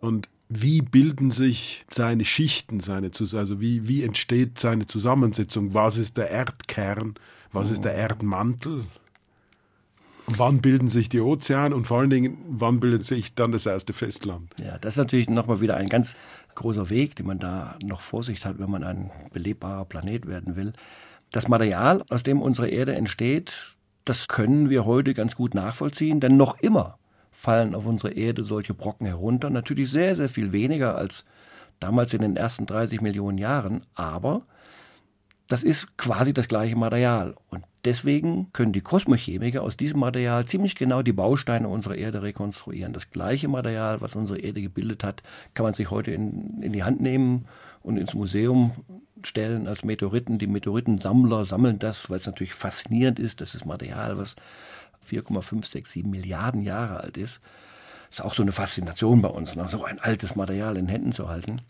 Und 0.00 0.28
wie 0.48 0.80
bilden 0.80 1.30
sich 1.30 1.84
seine 1.88 2.24
Schichten, 2.24 2.80
seine, 2.80 3.10
also 3.34 3.60
wie, 3.60 3.86
wie 3.86 4.02
entsteht 4.02 4.58
seine 4.58 4.86
Zusammensetzung? 4.86 5.74
Was 5.74 5.98
ist 5.98 6.16
der 6.16 6.30
Erdkern? 6.30 7.14
Was 7.52 7.70
ist 7.70 7.84
der 7.84 7.92
oh. 7.92 7.98
Erdmantel? 7.98 8.84
Wann 10.26 10.60
bilden 10.60 10.88
sich 10.88 11.08
die 11.08 11.20
Ozeane 11.20 11.74
und 11.74 11.86
vor 11.86 12.00
allen 12.00 12.10
Dingen, 12.10 12.38
wann 12.48 12.80
bildet 12.80 13.04
sich 13.04 13.34
dann 13.34 13.52
das 13.52 13.64
erste 13.64 13.92
Festland? 13.92 14.52
Ja, 14.60 14.76
das 14.78 14.94
ist 14.94 14.98
natürlich 14.98 15.28
nochmal 15.28 15.60
wieder 15.60 15.76
ein 15.76 15.88
ganz 15.88 16.16
großer 16.56 16.90
Weg, 16.90 17.14
den 17.14 17.26
man 17.26 17.38
da 17.38 17.78
noch 17.84 18.00
vor 18.00 18.24
sich 18.24 18.44
hat, 18.44 18.58
wenn 18.58 18.70
man 18.70 18.82
ein 18.82 19.10
belebbarer 19.32 19.84
Planet 19.84 20.26
werden 20.26 20.56
will. 20.56 20.72
Das 21.32 21.48
Material, 21.48 22.02
aus 22.08 22.22
dem 22.22 22.40
unsere 22.40 22.68
Erde 22.68 22.94
entsteht, 22.94 23.76
das 24.04 24.28
können 24.28 24.70
wir 24.70 24.84
heute 24.84 25.14
ganz 25.14 25.34
gut 25.34 25.54
nachvollziehen, 25.54 26.20
denn 26.20 26.36
noch 26.36 26.58
immer 26.60 26.98
fallen 27.32 27.74
auf 27.74 27.86
unsere 27.86 28.12
Erde 28.14 28.44
solche 28.44 28.72
Brocken 28.72 29.06
herunter. 29.06 29.50
Natürlich 29.50 29.90
sehr, 29.90 30.16
sehr 30.16 30.28
viel 30.28 30.52
weniger 30.52 30.96
als 30.96 31.24
damals 31.80 32.14
in 32.14 32.22
den 32.22 32.36
ersten 32.36 32.66
30 32.66 33.00
Millionen 33.00 33.36
Jahren, 33.36 33.84
aber 33.94 34.42
das 35.48 35.62
ist 35.62 35.98
quasi 35.98 36.32
das 36.32 36.48
gleiche 36.48 36.76
Material. 36.76 37.34
Und 37.50 37.64
deswegen 37.86 38.52
können 38.52 38.72
die 38.72 38.80
Kosmochemiker 38.80 39.62
aus 39.62 39.76
diesem 39.76 40.00
Material 40.00 40.44
ziemlich 40.44 40.74
genau 40.74 41.02
die 41.02 41.12
Bausteine 41.12 41.68
unserer 41.68 41.94
Erde 41.94 42.22
rekonstruieren. 42.22 42.92
Das 42.92 43.10
gleiche 43.10 43.48
Material, 43.48 44.00
was 44.00 44.16
unsere 44.16 44.40
Erde 44.40 44.60
gebildet 44.60 45.04
hat, 45.04 45.22
kann 45.54 45.64
man 45.64 45.72
sich 45.72 45.90
heute 45.90 46.10
in, 46.10 46.62
in 46.62 46.72
die 46.72 46.84
Hand 46.84 47.00
nehmen 47.00 47.46
und 47.82 47.96
ins 47.96 48.14
Museum 48.14 48.72
stellen 49.22 49.68
als 49.68 49.84
Meteoriten. 49.84 50.38
Die 50.38 50.48
Meteoritensammler 50.48 51.44
sammeln 51.44 51.78
das, 51.78 52.10
weil 52.10 52.18
es 52.18 52.26
natürlich 52.26 52.54
faszinierend 52.54 53.18
ist. 53.18 53.40
Das 53.40 53.54
ist 53.54 53.64
Material, 53.64 54.18
was 54.18 54.36
4,567 55.00 56.04
Milliarden 56.04 56.62
Jahre 56.62 57.00
alt 57.00 57.16
ist. 57.16 57.40
Das 58.08 58.18
ist 58.18 58.24
auch 58.24 58.34
so 58.34 58.42
eine 58.42 58.52
Faszination 58.52 59.22
bei 59.22 59.28
uns, 59.28 59.56
ne? 59.56 59.66
so 59.68 59.84
ein 59.84 60.00
altes 60.00 60.36
Material 60.36 60.76
in 60.76 60.88
Händen 60.88 61.12
zu 61.12 61.28
halten. 61.28 61.62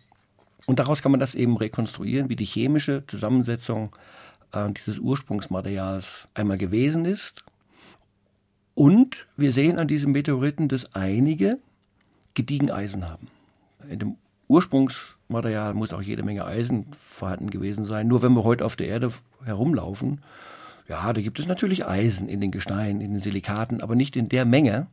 Und 0.66 0.80
daraus 0.80 1.00
kann 1.00 1.12
man 1.12 1.20
das 1.20 1.34
eben 1.34 1.56
rekonstruieren, 1.56 2.28
wie 2.28 2.36
die 2.36 2.44
chemische 2.44 3.04
Zusammensetzung 3.06 3.94
äh, 4.52 4.70
dieses 4.72 4.98
Ursprungsmaterials 4.98 6.28
einmal 6.34 6.58
gewesen 6.58 7.04
ist. 7.04 7.44
Und 8.74 9.26
wir 9.36 9.52
sehen 9.52 9.78
an 9.78 9.88
diesen 9.88 10.12
Meteoriten, 10.12 10.68
dass 10.68 10.94
einige 10.94 11.58
gediegen 12.34 12.70
Eisen 12.70 13.08
haben. 13.08 13.28
In 13.88 13.98
dem 13.98 14.16
Ursprungsmaterial 14.48 15.74
muss 15.74 15.92
auch 15.92 16.02
jede 16.02 16.22
Menge 16.22 16.44
Eisen 16.44 16.86
vorhanden 16.92 17.50
gewesen 17.50 17.84
sein. 17.84 18.06
Nur 18.06 18.22
wenn 18.22 18.34
wir 18.34 18.44
heute 18.44 18.64
auf 18.64 18.76
der 18.76 18.88
Erde 18.88 19.12
herumlaufen, 19.44 20.20
ja, 20.88 21.12
da 21.12 21.20
gibt 21.20 21.40
es 21.40 21.46
natürlich 21.46 21.86
Eisen 21.86 22.28
in 22.28 22.40
den 22.40 22.52
Gesteinen, 22.52 23.00
in 23.00 23.12
den 23.12 23.18
Silikaten, 23.20 23.80
aber 23.80 23.96
nicht 23.96 24.14
in 24.14 24.28
der 24.28 24.44
Menge, 24.44 24.86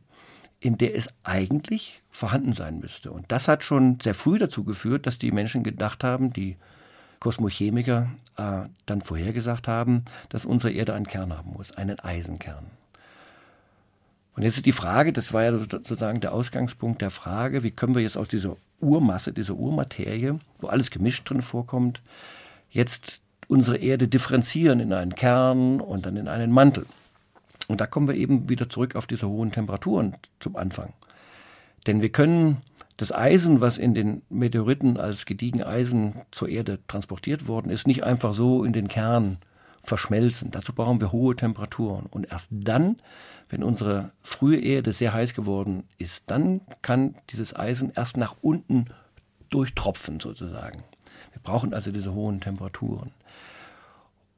in 0.60 0.78
der 0.78 0.96
es 0.96 1.08
eigentlich 1.22 2.02
vorhanden 2.10 2.52
sein 2.52 2.80
müsste. 2.80 3.12
Und 3.12 3.30
das 3.30 3.48
hat 3.48 3.62
schon 3.62 3.98
sehr 4.02 4.14
früh 4.14 4.38
dazu 4.38 4.64
geführt, 4.64 5.06
dass 5.06 5.18
die 5.18 5.30
Menschen 5.30 5.62
gedacht 5.62 6.02
haben, 6.02 6.32
die 6.32 6.56
Kosmochemiker 7.20 8.08
äh, 8.36 8.62
dann 8.86 9.00
vorhergesagt 9.02 9.68
haben, 9.68 10.04
dass 10.28 10.44
unsere 10.44 10.72
Erde 10.72 10.94
einen 10.94 11.06
Kern 11.06 11.36
haben 11.36 11.52
muss, 11.52 11.72
einen 11.72 12.00
Eisenkern. 12.00 12.66
Und 14.36 14.42
jetzt 14.42 14.56
ist 14.56 14.66
die 14.66 14.72
Frage, 14.72 15.12
das 15.12 15.32
war 15.32 15.44
ja 15.44 15.56
sozusagen 15.56 16.20
der 16.20 16.32
Ausgangspunkt 16.32 17.00
der 17.02 17.10
Frage, 17.10 17.62
wie 17.62 17.70
können 17.70 17.94
wir 17.94 18.02
jetzt 18.02 18.16
aus 18.16 18.28
dieser 18.28 18.56
Urmasse, 18.80 19.32
dieser 19.32 19.54
Urmaterie, 19.54 20.34
wo 20.60 20.66
alles 20.66 20.90
gemischt 20.90 21.28
drin 21.30 21.42
vorkommt, 21.42 22.02
jetzt 22.70 23.22
unsere 23.46 23.76
Erde 23.76 24.08
differenzieren 24.08 24.80
in 24.80 24.92
einen 24.92 25.14
Kern 25.14 25.80
und 25.80 26.06
dann 26.06 26.16
in 26.16 26.28
einen 26.28 26.50
Mantel. 26.50 26.86
Und 27.68 27.80
da 27.80 27.86
kommen 27.86 28.08
wir 28.08 28.14
eben 28.14 28.48
wieder 28.48 28.68
zurück 28.68 28.96
auf 28.96 29.06
diese 29.06 29.28
hohen 29.28 29.52
Temperaturen 29.52 30.16
zum 30.40 30.56
Anfang. 30.56 30.92
Denn 31.86 32.02
wir 32.02 32.10
können 32.10 32.58
das 32.96 33.12
Eisen, 33.12 33.60
was 33.60 33.78
in 33.78 33.94
den 33.94 34.22
Meteoriten 34.28 34.98
als 34.98 35.26
gediegen 35.26 35.62
Eisen 35.62 36.22
zur 36.30 36.48
Erde 36.48 36.78
transportiert 36.86 37.48
worden 37.48 37.70
ist, 37.70 37.86
nicht 37.86 38.04
einfach 38.04 38.32
so 38.34 38.64
in 38.64 38.72
den 38.72 38.88
Kern 38.88 39.38
verschmelzen. 39.82 40.50
Dazu 40.50 40.72
brauchen 40.72 41.00
wir 41.00 41.12
hohe 41.12 41.34
Temperaturen. 41.34 42.06
Und 42.06 42.30
erst 42.30 42.50
dann, 42.52 42.96
wenn 43.48 43.62
unsere 43.62 44.12
frühe 44.22 44.60
Erde 44.60 44.92
sehr 44.92 45.12
heiß 45.12 45.34
geworden 45.34 45.84
ist, 45.98 46.30
dann 46.30 46.60
kann 46.82 47.16
dieses 47.30 47.54
Eisen 47.54 47.92
erst 47.94 48.16
nach 48.16 48.36
unten 48.40 48.86
durchtropfen 49.50 50.20
sozusagen. 50.20 50.84
Wir 51.32 51.42
brauchen 51.42 51.74
also 51.74 51.90
diese 51.90 52.14
hohen 52.14 52.40
Temperaturen. 52.40 53.10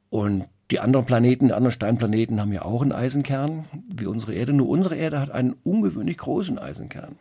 Und 0.09 0.45
die 0.71 0.79
anderen 0.79 1.05
Planeten, 1.05 1.47
die 1.47 1.53
anderen 1.53 1.71
Steinplaneten 1.71 2.41
haben 2.41 2.51
ja 2.51 2.63
auch 2.63 2.81
einen 2.81 2.91
Eisenkern, 2.91 3.65
wie 3.89 4.05
unsere 4.05 4.33
Erde. 4.33 4.51
Nur 4.51 4.67
unsere 4.67 4.95
Erde 4.95 5.19
hat 5.19 5.31
einen 5.31 5.55
ungewöhnlich 5.63 6.17
großen 6.17 6.59
Eisenkern. 6.59 7.17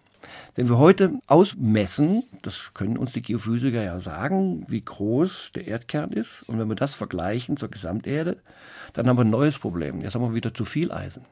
Wenn 0.54 0.68
wir 0.68 0.78
heute 0.78 1.21
ausmessen, 1.26 2.25
das 2.42 2.73
können 2.75 2.97
uns 2.97 3.12
die 3.12 3.23
Geophysiker 3.23 3.83
ja 3.83 4.00
sagen, 4.00 4.64
wie 4.68 4.83
groß 4.83 5.50
der 5.54 5.66
Erdkern 5.66 6.12
ist, 6.12 6.42
und 6.47 6.59
wenn 6.59 6.68
wir 6.68 6.76
das 6.76 6.95
vergleichen 6.95 7.56
zur 7.56 7.71
Gesamterde, 7.71 8.38
dann 8.92 9.09
haben 9.09 9.18
wir 9.18 9.25
ein 9.25 9.30
neues 9.30 9.59
Problem. 9.59 10.00
Jetzt 10.00 10.14
haben 10.14 10.23
wir 10.23 10.35
wieder 10.35 10.54
zu 10.54 10.64
viel 10.64 10.92
Eisen. 10.92 11.25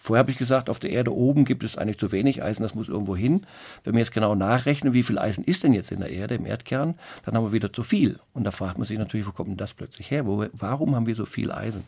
Vorher 0.00 0.20
habe 0.20 0.30
ich 0.30 0.38
gesagt, 0.38 0.70
auf 0.70 0.78
der 0.78 0.90
Erde 0.90 1.12
oben 1.12 1.44
gibt 1.44 1.64
es 1.64 1.76
eigentlich 1.76 1.98
zu 1.98 2.12
wenig 2.12 2.42
Eisen, 2.42 2.62
das 2.62 2.74
muss 2.74 2.88
irgendwo 2.88 3.16
hin. 3.16 3.46
Wenn 3.82 3.94
wir 3.94 3.98
jetzt 3.98 4.12
genau 4.12 4.34
nachrechnen, 4.34 4.92
wie 4.92 5.02
viel 5.02 5.18
Eisen 5.18 5.44
ist 5.44 5.64
denn 5.64 5.72
jetzt 5.72 5.90
in 5.90 6.00
der 6.00 6.10
Erde, 6.10 6.36
im 6.36 6.46
Erdkern, 6.46 6.94
dann 7.24 7.34
haben 7.34 7.44
wir 7.44 7.52
wieder 7.52 7.72
zu 7.72 7.82
viel. 7.82 8.20
Und 8.32 8.44
da 8.44 8.52
fragt 8.52 8.78
man 8.78 8.86
sich 8.86 8.96
natürlich, 8.96 9.26
wo 9.26 9.32
kommt 9.32 9.50
denn 9.50 9.56
das 9.56 9.74
plötzlich 9.74 10.10
her? 10.10 10.24
Wo, 10.24 10.46
warum 10.52 10.94
haben 10.94 11.06
wir 11.06 11.16
so 11.16 11.26
viel 11.26 11.50
Eisen? 11.50 11.84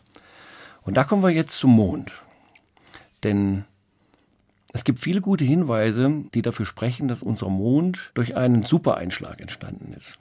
Und 0.81 0.97
da 0.97 1.03
kommen 1.03 1.23
wir 1.23 1.29
jetzt 1.29 1.57
zum 1.57 1.71
Mond. 1.71 2.11
Denn 3.23 3.63
es 4.73 4.83
gibt 4.83 4.99
viele 4.99 5.21
gute 5.21 5.43
Hinweise, 5.43 6.23
die 6.33 6.41
dafür 6.41 6.65
sprechen, 6.65 7.07
dass 7.07 7.23
unser 7.23 7.49
Mond 7.49 8.11
durch 8.13 8.37
einen 8.37 8.63
Supereinschlag 8.63 9.41
entstanden 9.41 9.93
ist. 9.93 10.17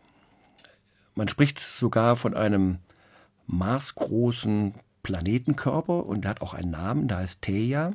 Man 1.14 1.28
spricht 1.28 1.60
sogar 1.60 2.16
von 2.16 2.34
einem 2.34 2.78
marsgroßen 3.46 4.74
Planetenkörper 5.02 6.06
und 6.06 6.22
der 6.22 6.30
hat 6.30 6.40
auch 6.40 6.54
einen 6.54 6.70
Namen, 6.70 7.08
der 7.08 7.18
heißt 7.18 7.42
Theia. 7.42 7.92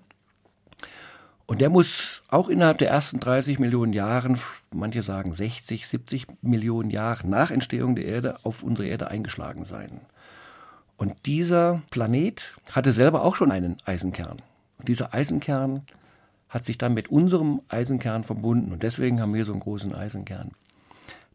Und 1.45 1.61
der 1.61 1.69
muss 1.69 2.23
auch 2.29 2.49
innerhalb 2.49 2.79
der 2.79 2.89
ersten 2.89 3.19
30 3.19 3.59
Millionen 3.59 3.93
Jahren, 3.93 4.39
manche 4.73 5.03
sagen 5.03 5.31
60, 5.31 5.87
70 5.87 6.27
Millionen 6.41 6.89
Jahre 6.89 7.27
nach 7.27 7.51
Entstehung 7.51 7.95
der 7.95 8.05
Erde 8.05 8.37
auf 8.43 8.63
unsere 8.63 8.87
Erde 8.87 9.09
eingeschlagen 9.09 9.65
sein. 9.65 10.01
Und 10.97 11.25
dieser 11.25 11.83
Planet 11.91 12.55
hatte 12.71 12.93
selber 12.93 13.23
auch 13.23 13.35
schon 13.35 13.51
einen 13.51 13.77
Eisenkern. 13.85 14.41
Und 14.79 14.87
dieser 14.87 15.13
Eisenkern 15.13 15.83
hat 16.49 16.63
sich 16.63 16.77
dann 16.77 16.93
mit 16.93 17.09
unserem 17.09 17.61
Eisenkern 17.67 18.23
verbunden. 18.23 18.71
Und 18.71 18.83
deswegen 18.83 19.21
haben 19.21 19.33
wir 19.33 19.45
so 19.45 19.51
einen 19.51 19.61
großen 19.61 19.93
Eisenkern. 19.93 20.51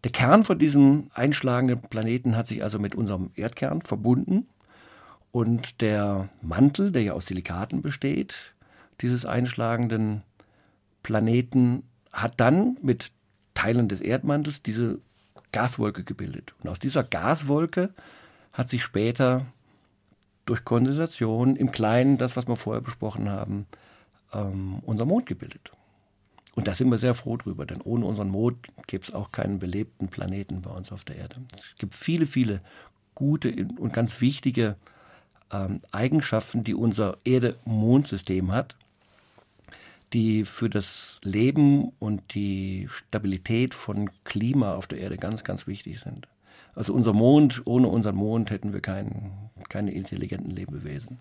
Der 0.04 0.12
Kern 0.12 0.44
von 0.44 0.58
diesem 0.58 1.10
einschlagenden 1.12 1.80
Planeten 1.82 2.36
hat 2.36 2.48
sich 2.48 2.62
also 2.62 2.78
mit 2.78 2.94
unserem 2.94 3.30
Erdkern 3.36 3.82
verbunden. 3.82 4.48
Und 5.32 5.80
der 5.80 6.28
Mantel, 6.42 6.90
der 6.90 7.02
ja 7.02 7.12
aus 7.12 7.26
Silikaten 7.26 7.82
besteht, 7.82 8.54
dieses 9.00 9.26
einschlagenden 9.26 10.22
Planeten, 11.02 11.84
hat 12.12 12.34
dann 12.38 12.78
mit 12.82 13.12
Teilen 13.54 13.88
des 13.88 14.00
Erdmantels 14.00 14.62
diese 14.62 14.98
Gaswolke 15.52 16.04
gebildet. 16.04 16.54
Und 16.62 16.70
aus 16.70 16.78
dieser 16.78 17.04
Gaswolke 17.04 17.90
hat 18.54 18.68
sich 18.68 18.82
später 18.82 19.46
durch 20.46 20.64
Kondensation 20.64 21.56
im 21.56 21.70
Kleinen, 21.70 22.18
das, 22.18 22.36
was 22.36 22.48
wir 22.48 22.56
vorher 22.56 22.80
besprochen 22.80 23.28
haben, 23.28 23.66
ähm, 24.32 24.80
unser 24.84 25.04
Mond 25.04 25.26
gebildet. 25.26 25.72
Und 26.54 26.66
da 26.66 26.74
sind 26.74 26.90
wir 26.90 26.98
sehr 26.98 27.14
froh 27.14 27.36
drüber, 27.36 27.64
denn 27.64 27.80
ohne 27.80 28.06
unseren 28.06 28.28
Mond 28.28 28.68
gäbe 28.86 29.04
es 29.04 29.14
auch 29.14 29.32
keinen 29.32 29.58
belebten 29.58 30.08
Planeten 30.08 30.62
bei 30.62 30.70
uns 30.70 30.92
auf 30.92 31.04
der 31.04 31.16
Erde. 31.16 31.36
Es 31.56 31.78
gibt 31.78 31.94
viele, 31.94 32.26
viele 32.26 32.60
gute 33.14 33.54
und 33.78 33.92
ganz 33.92 34.20
wichtige 34.20 34.76
ähm, 35.52 35.80
Eigenschaften, 35.92 36.64
die 36.64 36.74
unser 36.74 37.18
Erde-Mond-System 37.24 38.52
hat, 38.52 38.76
die 40.12 40.44
für 40.44 40.68
das 40.68 41.20
Leben 41.22 41.92
und 41.98 42.34
die 42.34 42.88
Stabilität 42.90 43.74
von 43.74 44.10
Klima 44.24 44.74
auf 44.74 44.86
der 44.86 44.98
Erde 44.98 45.18
ganz, 45.18 45.44
ganz 45.44 45.66
wichtig 45.66 46.00
sind. 46.00 46.28
Also 46.74 46.94
unser 46.94 47.12
Mond, 47.12 47.62
ohne 47.66 47.88
unseren 47.88 48.16
Mond 48.16 48.50
hätten 48.50 48.72
wir 48.72 48.80
kein, 48.80 49.32
keine 49.68 49.92
intelligenten 49.92 50.50
Lebewesen. 50.50 51.18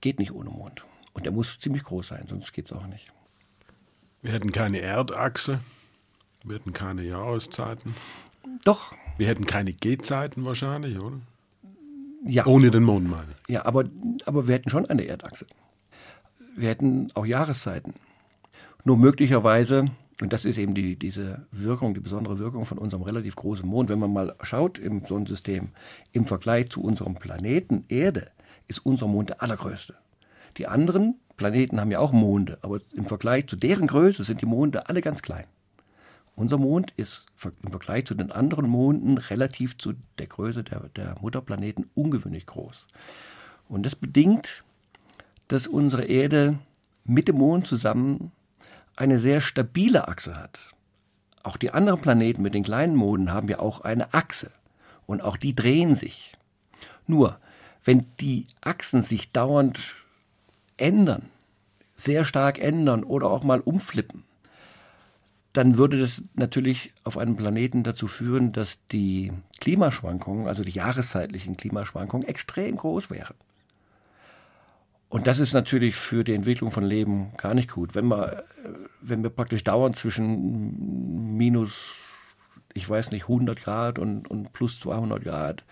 Geht 0.00 0.18
nicht 0.18 0.32
ohne 0.32 0.50
Mond. 0.50 0.84
Und 1.14 1.24
der 1.26 1.32
muss 1.32 1.58
ziemlich 1.58 1.84
groß 1.84 2.08
sein, 2.08 2.26
sonst 2.28 2.52
geht 2.52 2.66
es 2.66 2.72
auch 2.72 2.86
nicht. 2.86 3.12
Wir 4.22 4.32
hätten 4.32 4.52
keine 4.52 4.80
Erdachse, 4.80 5.60
wir 6.44 6.56
hätten 6.56 6.72
keine 6.72 7.02
Jahreszeiten. 7.02 7.94
Doch. 8.64 8.94
Wir 9.18 9.28
hätten 9.28 9.46
keine 9.46 9.72
Gehzeiten 9.72 10.44
wahrscheinlich, 10.44 10.98
oder? 10.98 11.20
Ja. 12.24 12.46
Ohne 12.46 12.70
den 12.70 12.84
Mond, 12.84 13.10
meine 13.10 13.28
ich. 13.46 13.54
Ja, 13.54 13.64
aber, 13.64 13.84
aber 14.26 14.46
wir 14.46 14.54
hätten 14.54 14.70
schon 14.70 14.86
eine 14.86 15.04
Erdachse. 15.04 15.46
Wir 16.56 16.68
hätten 16.68 17.08
auch 17.14 17.26
Jahreszeiten. 17.26 17.94
Nur 18.84 18.96
möglicherweise, 18.96 19.86
und 20.20 20.32
das 20.32 20.44
ist 20.44 20.58
eben 20.58 20.74
die, 20.74 20.96
diese 20.96 21.46
Wirkung, 21.50 21.94
die 21.94 22.00
besondere 22.00 22.38
Wirkung 22.38 22.64
von 22.64 22.78
unserem 22.78 23.02
relativ 23.02 23.36
großen 23.36 23.66
Mond, 23.66 23.90
wenn 23.90 23.98
man 23.98 24.12
mal 24.12 24.36
schaut 24.42 24.78
im 24.78 25.04
Sonnensystem, 25.06 25.70
im 26.12 26.26
Vergleich 26.26 26.68
zu 26.68 26.82
unserem 26.82 27.14
Planeten 27.14 27.84
Erde, 27.88 28.30
ist 28.68 28.84
unser 28.86 29.06
Mond 29.06 29.30
der 29.30 29.42
allergrößte. 29.42 29.94
Die 30.56 30.66
anderen 30.66 31.16
Planeten 31.36 31.80
haben 31.80 31.90
ja 31.90 31.98
auch 31.98 32.12
Monde, 32.12 32.58
aber 32.62 32.80
im 32.92 33.06
Vergleich 33.06 33.46
zu 33.46 33.56
deren 33.56 33.86
Größe 33.86 34.24
sind 34.24 34.40
die 34.42 34.46
Monde 34.46 34.88
alle 34.88 35.00
ganz 35.00 35.22
klein. 35.22 35.46
Unser 36.34 36.56
Mond 36.56 36.92
ist 36.96 37.26
im 37.44 37.70
Vergleich 37.70 38.06
zu 38.06 38.14
den 38.14 38.32
anderen 38.32 38.68
Monden 38.68 39.18
relativ 39.18 39.76
zu 39.76 39.94
der 40.18 40.26
Größe 40.26 40.64
der, 40.64 40.80
der 40.96 41.16
Mutterplaneten 41.20 41.86
ungewöhnlich 41.94 42.46
groß. 42.46 42.86
Und 43.68 43.84
das 43.84 43.96
bedingt, 43.96 44.64
dass 45.48 45.66
unsere 45.66 46.04
Erde 46.04 46.58
mit 47.04 47.28
dem 47.28 47.36
Mond 47.36 47.66
zusammen 47.66 48.32
eine 48.96 49.18
sehr 49.18 49.40
stabile 49.40 50.08
Achse 50.08 50.36
hat. 50.36 50.58
Auch 51.42 51.56
die 51.56 51.72
anderen 51.72 52.00
Planeten 52.00 52.42
mit 52.42 52.54
den 52.54 52.62
kleinen 52.62 52.94
Monden 52.94 53.32
haben 53.32 53.48
ja 53.48 53.58
auch 53.58 53.80
eine 53.80 54.14
Achse. 54.14 54.50
Und 55.06 55.22
auch 55.22 55.36
die 55.36 55.54
drehen 55.54 55.94
sich. 55.94 56.32
Nur, 57.06 57.38
wenn 57.84 58.06
die 58.20 58.46
Achsen 58.60 59.02
sich 59.02 59.32
dauernd 59.32 59.78
ändern, 60.82 61.30
sehr 61.94 62.24
stark 62.24 62.58
ändern 62.58 63.04
oder 63.04 63.30
auch 63.30 63.44
mal 63.44 63.60
umflippen, 63.60 64.24
dann 65.52 65.76
würde 65.76 65.98
das 65.98 66.22
natürlich 66.34 66.92
auf 67.04 67.18
einem 67.18 67.36
Planeten 67.36 67.82
dazu 67.82 68.06
führen, 68.08 68.52
dass 68.52 68.78
die 68.88 69.32
Klimaschwankungen, 69.60 70.48
also 70.48 70.62
die 70.62 70.70
jahreszeitlichen 70.70 71.56
Klimaschwankungen, 71.56 72.26
extrem 72.26 72.76
groß 72.76 73.10
wären. 73.10 73.34
Und 75.10 75.26
das 75.26 75.40
ist 75.40 75.52
natürlich 75.52 75.94
für 75.94 76.24
die 76.24 76.32
Entwicklung 76.32 76.70
von 76.70 76.84
Leben 76.84 77.32
gar 77.36 77.52
nicht 77.52 77.70
gut. 77.70 77.94
Wenn 77.94 78.06
wir, 78.06 78.44
wenn 79.02 79.22
wir 79.22 79.28
praktisch 79.28 79.62
dauernd 79.62 79.96
zwischen 79.96 81.36
minus, 81.36 81.92
ich 82.72 82.88
weiß 82.88 83.10
nicht, 83.10 83.24
100 83.24 83.60
Grad 83.60 83.98
und, 83.98 84.30
und 84.30 84.54
plus 84.54 84.80
200 84.80 85.22
Grad 85.22 85.64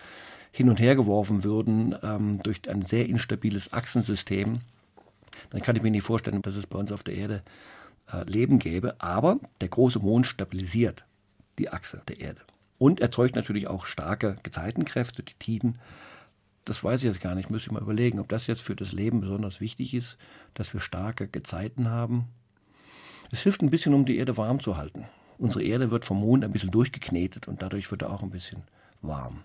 hin 0.51 0.69
und 0.69 0.79
her 0.79 0.95
geworfen 0.95 1.43
würden 1.43 1.95
ähm, 2.03 2.39
durch 2.43 2.69
ein 2.69 2.83
sehr 2.83 3.09
instabiles 3.09 3.73
Achsensystem, 3.73 4.59
dann 5.51 5.61
kann 5.61 5.75
ich 5.75 5.83
mir 5.83 5.91
nicht 5.91 6.03
vorstellen, 6.03 6.41
dass 6.41 6.55
es 6.55 6.67
bei 6.67 6.79
uns 6.79 6.91
auf 6.91 7.03
der 7.03 7.15
Erde 7.15 7.43
äh, 8.11 8.23
Leben 8.23 8.59
gäbe. 8.59 8.95
Aber 8.99 9.39
der 9.61 9.69
große 9.69 9.99
Mond 9.99 10.27
stabilisiert 10.27 11.05
die 11.59 11.69
Achse 11.69 12.01
der 12.07 12.19
Erde 12.19 12.41
und 12.77 12.99
erzeugt 12.99 13.35
natürlich 13.35 13.67
auch 13.67 13.85
starke 13.85 14.35
Gezeitenkräfte, 14.43 15.23
die 15.23 15.35
Tiden 15.35 15.77
das 16.65 16.83
weiß 16.83 17.01
ich 17.01 17.07
jetzt 17.07 17.21
gar 17.21 17.35
nicht. 17.35 17.49
Müsste 17.49 17.67
ich 17.67 17.73
mal 17.73 17.81
überlegen, 17.81 18.19
ob 18.19 18.29
das 18.29 18.47
jetzt 18.47 18.61
für 18.61 18.75
das 18.75 18.91
Leben 18.91 19.21
besonders 19.21 19.61
wichtig 19.61 19.93
ist, 19.93 20.17
dass 20.53 20.73
wir 20.73 20.79
starke 20.79 21.27
Gezeiten 21.27 21.89
haben. 21.89 22.25
Es 23.31 23.41
hilft 23.41 23.61
ein 23.61 23.69
bisschen, 23.69 23.93
um 23.93 24.05
die 24.05 24.17
Erde 24.17 24.37
warm 24.37 24.59
zu 24.59 24.77
halten. 24.77 25.05
Unsere 25.37 25.63
Erde 25.63 25.89
wird 25.89 26.05
vom 26.05 26.19
Mond 26.19 26.43
ein 26.43 26.51
bisschen 26.51 26.71
durchgeknetet 26.71 27.47
und 27.47 27.61
dadurch 27.61 27.89
wird 27.89 28.03
er 28.03 28.11
auch 28.11 28.21
ein 28.21 28.29
bisschen 28.29 28.63
warm. 29.01 29.43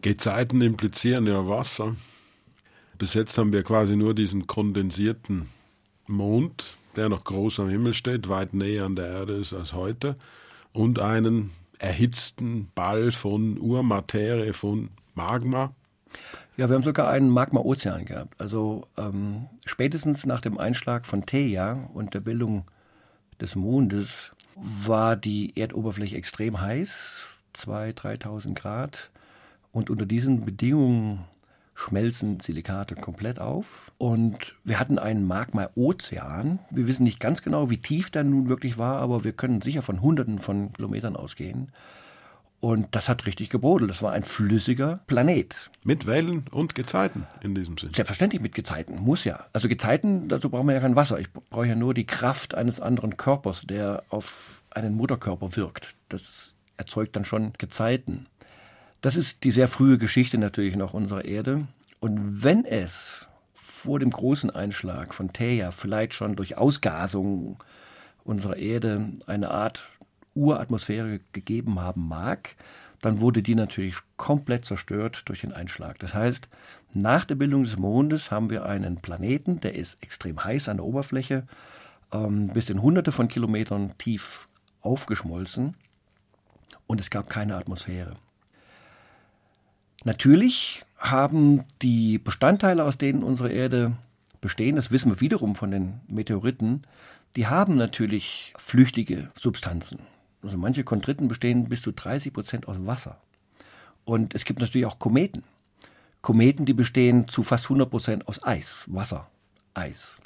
Gezeiten 0.00 0.62
implizieren 0.62 1.26
ja 1.26 1.46
Wasser. 1.46 1.96
Bis 3.00 3.14
jetzt 3.14 3.38
haben 3.38 3.50
wir 3.50 3.62
quasi 3.62 3.96
nur 3.96 4.14
diesen 4.14 4.46
kondensierten 4.46 5.48
Mond, 6.06 6.76
der 6.96 7.08
noch 7.08 7.24
groß 7.24 7.60
am 7.60 7.70
Himmel 7.70 7.94
steht, 7.94 8.28
weit 8.28 8.52
näher 8.52 8.84
an 8.84 8.94
der 8.94 9.06
Erde 9.06 9.32
ist 9.36 9.54
als 9.54 9.72
heute, 9.72 10.16
und 10.74 10.98
einen 10.98 11.50
erhitzten 11.78 12.70
Ball 12.74 13.10
von 13.10 13.56
Urmaterie, 13.56 14.52
von 14.52 14.90
Magma, 15.14 15.72
ja, 16.58 16.68
wir 16.68 16.74
haben 16.74 16.82
sogar 16.82 17.08
einen 17.08 17.30
Magma-Ozean 17.30 18.04
gehabt. 18.04 18.38
Also 18.38 18.86
ähm, 18.98 19.46
spätestens 19.64 20.26
nach 20.26 20.42
dem 20.42 20.58
Einschlag 20.58 21.06
von 21.06 21.24
Theia 21.24 21.88
und 21.94 22.12
der 22.12 22.20
Bildung 22.20 22.64
des 23.40 23.56
Mondes 23.56 24.32
war 24.56 25.16
die 25.16 25.56
Erdoberfläche 25.56 26.16
extrem 26.16 26.60
heiß, 26.60 27.28
2.000, 27.56 27.94
3.000 28.24 28.54
Grad. 28.54 29.10
Und 29.72 29.88
unter 29.88 30.04
diesen 30.04 30.44
Bedingungen 30.44 31.24
schmelzen 31.80 32.40
Silikate 32.40 32.94
komplett 32.94 33.40
auf. 33.40 33.90
Und 33.98 34.54
wir 34.64 34.78
hatten 34.78 34.98
einen 34.98 35.26
Magma-Ozean. 35.26 36.58
Wir 36.70 36.86
wissen 36.86 37.04
nicht 37.04 37.20
ganz 37.20 37.42
genau, 37.42 37.70
wie 37.70 37.78
tief 37.78 38.10
der 38.10 38.24
nun 38.24 38.48
wirklich 38.48 38.78
war, 38.78 38.98
aber 38.98 39.24
wir 39.24 39.32
können 39.32 39.60
sicher 39.60 39.82
von 39.82 40.02
Hunderten 40.02 40.38
von 40.38 40.72
Kilometern 40.72 41.16
ausgehen. 41.16 41.72
Und 42.60 42.88
das 42.94 43.08
hat 43.08 43.24
richtig 43.24 43.48
gebrodelt. 43.48 43.90
Das 43.90 44.02
war 44.02 44.12
ein 44.12 44.22
flüssiger 44.22 45.00
Planet. 45.06 45.70
Mit 45.82 46.06
Wellen 46.06 46.44
und 46.50 46.74
Gezeiten 46.74 47.26
in 47.40 47.54
diesem 47.54 47.78
Sinne. 47.78 47.94
Selbstverständlich 47.94 48.42
mit 48.42 48.54
Gezeiten, 48.54 48.96
muss 48.96 49.24
ja. 49.24 49.46
Also 49.54 49.66
Gezeiten, 49.66 50.28
dazu 50.28 50.50
braucht 50.50 50.64
man 50.64 50.74
ja 50.74 50.82
kein 50.82 50.96
Wasser. 50.96 51.18
Ich 51.18 51.32
brauche 51.32 51.66
ja 51.66 51.74
nur 51.74 51.94
die 51.94 52.06
Kraft 52.06 52.54
eines 52.54 52.78
anderen 52.78 53.16
Körpers, 53.16 53.62
der 53.62 54.02
auf 54.10 54.62
einen 54.68 54.94
Mutterkörper 54.94 55.56
wirkt. 55.56 55.96
Das 56.10 56.54
erzeugt 56.76 57.16
dann 57.16 57.24
schon 57.24 57.54
Gezeiten. 57.56 58.26
Das 59.00 59.16
ist 59.16 59.44
die 59.44 59.50
sehr 59.50 59.68
frühe 59.68 59.98
Geschichte 59.98 60.36
natürlich 60.38 60.76
noch 60.76 60.92
unserer 60.92 61.24
Erde. 61.24 61.66
Und 62.00 62.42
wenn 62.42 62.64
es 62.64 63.28
vor 63.54 63.98
dem 63.98 64.10
großen 64.10 64.50
Einschlag 64.50 65.14
von 65.14 65.32
Theia 65.32 65.70
vielleicht 65.70 66.12
schon 66.12 66.36
durch 66.36 66.58
Ausgasung 66.58 67.62
unserer 68.24 68.56
Erde 68.56 69.08
eine 69.26 69.50
Art 69.50 69.84
Uratmosphäre 70.34 71.20
gegeben 71.32 71.80
haben 71.80 72.06
mag, 72.06 72.56
dann 73.00 73.20
wurde 73.20 73.42
die 73.42 73.54
natürlich 73.54 73.96
komplett 74.18 74.66
zerstört 74.66 75.22
durch 75.24 75.40
den 75.40 75.54
Einschlag. 75.54 75.98
Das 75.98 76.12
heißt, 76.12 76.48
nach 76.92 77.24
der 77.24 77.36
Bildung 77.36 77.62
des 77.62 77.78
Mondes 77.78 78.30
haben 78.30 78.50
wir 78.50 78.66
einen 78.66 79.00
Planeten, 79.00 79.60
der 79.60 79.74
ist 79.74 80.02
extrem 80.02 80.44
heiß 80.44 80.68
an 80.68 80.76
der 80.76 80.86
Oberfläche, 80.86 81.44
ähm, 82.12 82.48
bis 82.48 82.68
in 82.68 82.82
hunderte 82.82 83.12
von 83.12 83.28
Kilometern 83.28 83.94
tief 83.96 84.48
aufgeschmolzen 84.82 85.76
und 86.86 87.00
es 87.00 87.08
gab 87.08 87.30
keine 87.30 87.56
Atmosphäre. 87.56 88.16
Natürlich 90.04 90.82
haben 90.98 91.64
die 91.82 92.18
Bestandteile, 92.18 92.84
aus 92.84 92.98
denen 92.98 93.22
unsere 93.22 93.50
Erde 93.50 93.92
bestehen, 94.40 94.76
das 94.76 94.90
wissen 94.90 95.10
wir 95.10 95.20
wiederum 95.20 95.54
von 95.54 95.70
den 95.70 96.00
Meteoriten, 96.08 96.82
die 97.36 97.46
haben 97.46 97.76
natürlich 97.76 98.52
flüchtige 98.56 99.30
Substanzen. 99.38 100.00
Also 100.42 100.56
manche 100.56 100.84
Chondriten 100.84 101.28
bestehen 101.28 101.68
bis 101.68 101.82
zu 101.82 101.92
30 101.92 102.32
Prozent 102.32 102.68
aus 102.68 102.76
Wasser. 102.86 103.20
Und 104.04 104.34
es 104.34 104.44
gibt 104.44 104.60
natürlich 104.60 104.86
auch 104.86 104.98
Kometen. 104.98 105.44
Kometen, 106.22 106.66
die 106.66 106.74
bestehen 106.74 107.28
zu 107.28 107.42
fast 107.42 107.64
100 107.64 107.90
Prozent 107.90 108.28
aus 108.28 108.42
Eis, 108.42 108.86
Wasser, 108.90 109.28
Eis. 109.74 110.18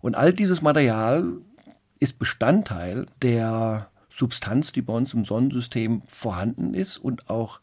Und 0.00 0.14
all 0.14 0.32
dieses 0.32 0.62
Material 0.62 1.32
ist 1.98 2.18
Bestandteil 2.18 3.06
der 3.22 3.90
Substanz, 4.08 4.72
die 4.72 4.82
bei 4.82 4.92
uns 4.92 5.12
im 5.14 5.24
Sonnensystem 5.24 6.02
vorhanden 6.06 6.74
ist 6.74 6.98
und 6.98 7.28
auch 7.28 7.60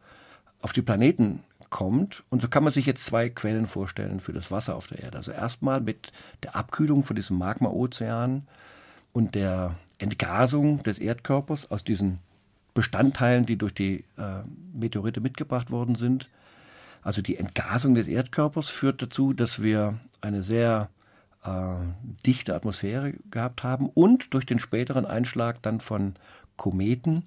auf 0.65 0.73
die 0.73 0.81
Planeten 0.81 1.43
kommt. 1.69 2.23
Und 2.31 2.41
so 2.41 2.47
kann 2.47 2.63
man 2.63 2.73
sich 2.73 2.87
jetzt 2.87 3.05
zwei 3.05 3.29
Quellen 3.29 3.67
vorstellen 3.67 4.19
für 4.19 4.33
das 4.33 4.49
Wasser 4.49 4.75
auf 4.75 4.87
der 4.87 5.03
Erde. 5.03 5.19
Also 5.19 5.31
erstmal 5.31 5.79
mit 5.79 6.11
der 6.41 6.55
Abkühlung 6.55 7.03
von 7.03 7.15
diesem 7.15 7.37
Magma-Ozean 7.37 8.47
und 9.13 9.35
der 9.35 9.75
Entgasung 9.99 10.81
des 10.81 10.97
Erdkörpers 10.97 11.69
aus 11.69 11.83
diesen 11.83 12.17
Bestandteilen, 12.73 13.45
die 13.45 13.59
durch 13.59 13.75
die 13.75 14.05
äh, 14.17 14.41
Meteorite 14.73 15.21
mitgebracht 15.21 15.69
worden 15.69 15.93
sind. 15.93 16.29
Also 17.03 17.21
die 17.21 17.37
Entgasung 17.37 17.93
des 17.93 18.07
Erdkörpers 18.07 18.69
führt 18.69 19.03
dazu, 19.03 19.33
dass 19.33 19.61
wir 19.61 19.99
eine 20.21 20.41
sehr 20.41 20.89
äh, 21.43 21.75
dichte 22.25 22.55
Atmosphäre 22.55 23.13
gehabt 23.29 23.61
haben 23.61 23.87
und 23.87 24.33
durch 24.33 24.47
den 24.47 24.57
späteren 24.57 25.05
Einschlag 25.05 25.61
dann 25.61 25.79
von 25.79 26.15
Kometen 26.57 27.23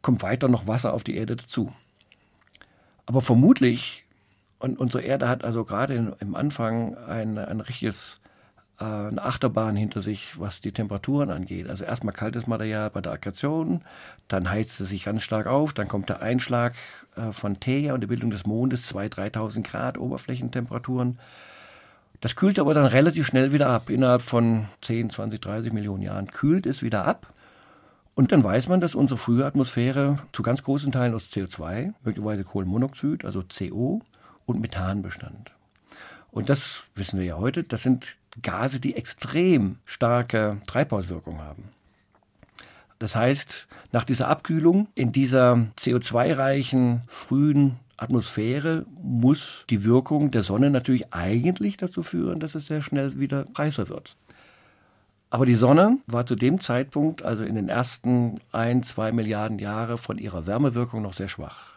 kommt 0.00 0.22
weiter 0.22 0.48
noch 0.48 0.66
Wasser 0.66 0.94
auf 0.94 1.04
die 1.04 1.14
Erde 1.14 1.36
dazu. 1.36 1.74
Aber 3.08 3.22
vermutlich, 3.22 4.04
und 4.58 4.78
unsere 4.78 5.02
Erde 5.02 5.30
hat 5.30 5.42
also 5.42 5.64
gerade 5.64 6.14
im 6.20 6.36
Anfang 6.36 6.94
ein, 6.94 7.38
ein 7.38 7.60
richtiges 7.60 8.16
äh, 8.78 8.84
eine 8.84 9.22
Achterbahn 9.22 9.76
hinter 9.76 10.02
sich, 10.02 10.38
was 10.38 10.60
die 10.60 10.72
Temperaturen 10.72 11.30
angeht. 11.30 11.70
Also 11.70 11.86
erstmal 11.86 12.12
kaltes 12.12 12.46
Material 12.46 12.90
bei 12.90 13.00
der 13.00 13.12
Akkretion, 13.12 13.80
dann 14.28 14.50
heizt 14.50 14.78
es 14.82 14.90
sich 14.90 15.04
ganz 15.04 15.22
stark 15.22 15.46
auf, 15.46 15.72
dann 15.72 15.88
kommt 15.88 16.10
der 16.10 16.20
Einschlag 16.20 16.74
äh, 17.16 17.32
von 17.32 17.58
Theia 17.60 17.94
und 17.94 18.02
die 18.02 18.08
Bildung 18.08 18.30
des 18.30 18.44
Mondes, 18.44 18.94
2.000, 18.94 19.32
3.000 19.32 19.62
Grad 19.62 19.96
Oberflächentemperaturen. 19.96 21.18
Das 22.20 22.36
kühlt 22.36 22.58
aber 22.58 22.74
dann 22.74 22.84
relativ 22.84 23.26
schnell 23.26 23.52
wieder 23.52 23.70
ab. 23.70 23.88
Innerhalb 23.88 24.20
von 24.20 24.66
10, 24.82 25.08
20, 25.08 25.40
30 25.40 25.72
Millionen 25.72 26.02
Jahren 26.02 26.26
kühlt 26.26 26.66
es 26.66 26.82
wieder 26.82 27.06
ab. 27.06 27.32
Und 28.18 28.32
dann 28.32 28.42
weiß 28.42 28.66
man, 28.66 28.80
dass 28.80 28.96
unsere 28.96 29.16
frühe 29.16 29.46
Atmosphäre 29.46 30.18
zu 30.32 30.42
ganz 30.42 30.64
großen 30.64 30.90
Teilen 30.90 31.14
aus 31.14 31.30
CO2, 31.30 31.92
möglicherweise 32.02 32.42
Kohlenmonoxid, 32.42 33.24
also 33.24 33.44
CO 33.44 34.00
und 34.44 34.60
Methan 34.60 35.02
bestand. 35.02 35.52
Und 36.32 36.48
das 36.48 36.82
wissen 36.96 37.20
wir 37.20 37.26
ja 37.26 37.36
heute, 37.36 37.62
das 37.62 37.84
sind 37.84 38.16
Gase, 38.42 38.80
die 38.80 38.96
extrem 38.96 39.76
starke 39.86 40.60
Treibhauswirkung 40.66 41.38
haben. 41.38 41.68
Das 42.98 43.14
heißt, 43.14 43.68
nach 43.92 44.02
dieser 44.02 44.26
Abkühlung 44.26 44.88
in 44.96 45.12
dieser 45.12 45.68
CO2-reichen 45.78 47.02
frühen 47.06 47.78
Atmosphäre 47.98 48.84
muss 49.00 49.64
die 49.70 49.84
Wirkung 49.84 50.32
der 50.32 50.42
Sonne 50.42 50.70
natürlich 50.70 51.14
eigentlich 51.14 51.76
dazu 51.76 52.02
führen, 52.02 52.40
dass 52.40 52.56
es 52.56 52.66
sehr 52.66 52.82
schnell 52.82 53.16
wieder 53.20 53.46
heißer 53.56 53.88
wird. 53.88 54.16
Aber 55.30 55.44
die 55.44 55.54
Sonne 55.54 55.98
war 56.06 56.24
zu 56.26 56.36
dem 56.36 56.60
Zeitpunkt, 56.60 57.22
also 57.22 57.44
in 57.44 57.54
den 57.54 57.68
ersten 57.68 58.40
ein, 58.52 58.82
zwei 58.82 59.12
Milliarden 59.12 59.58
Jahre, 59.58 59.98
von 59.98 60.18
ihrer 60.18 60.46
Wärmewirkung 60.46 61.02
noch 61.02 61.12
sehr 61.12 61.28
schwach. 61.28 61.72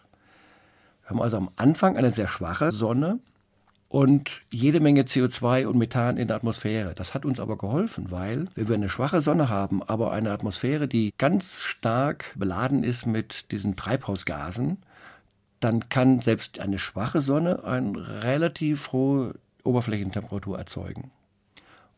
Wir 1.03 1.09
haben 1.09 1.21
also 1.21 1.37
am 1.37 1.49
Anfang 1.57 1.97
eine 1.97 2.11
sehr 2.11 2.27
schwache 2.27 2.71
Sonne, 2.71 3.19
und 3.91 4.41
jede 4.53 4.79
Menge 4.79 5.01
CO2 5.01 5.65
und 5.65 5.77
Methan 5.77 6.15
in 6.15 6.29
der 6.29 6.37
Atmosphäre. 6.37 6.95
Das 6.95 7.13
hat 7.13 7.25
uns 7.25 7.41
aber 7.41 7.57
geholfen, 7.57 8.09
weil 8.09 8.47
wenn 8.55 8.69
wir 8.69 8.75
eine 8.75 8.87
schwache 8.87 9.19
Sonne 9.19 9.49
haben, 9.49 9.83
aber 9.83 10.11
eine 10.13 10.31
Atmosphäre, 10.31 10.87
die 10.87 11.13
ganz 11.17 11.59
stark 11.59 12.33
beladen 12.37 12.85
ist 12.85 13.05
mit 13.05 13.51
diesen 13.51 13.75
Treibhausgasen, 13.75 14.77
dann 15.59 15.89
kann 15.89 16.21
selbst 16.21 16.61
eine 16.61 16.79
schwache 16.79 17.19
Sonne 17.19 17.65
eine 17.65 18.23
relativ 18.23 18.93
hohe 18.93 19.35
Oberflächentemperatur 19.65 20.57
erzeugen. 20.57 21.11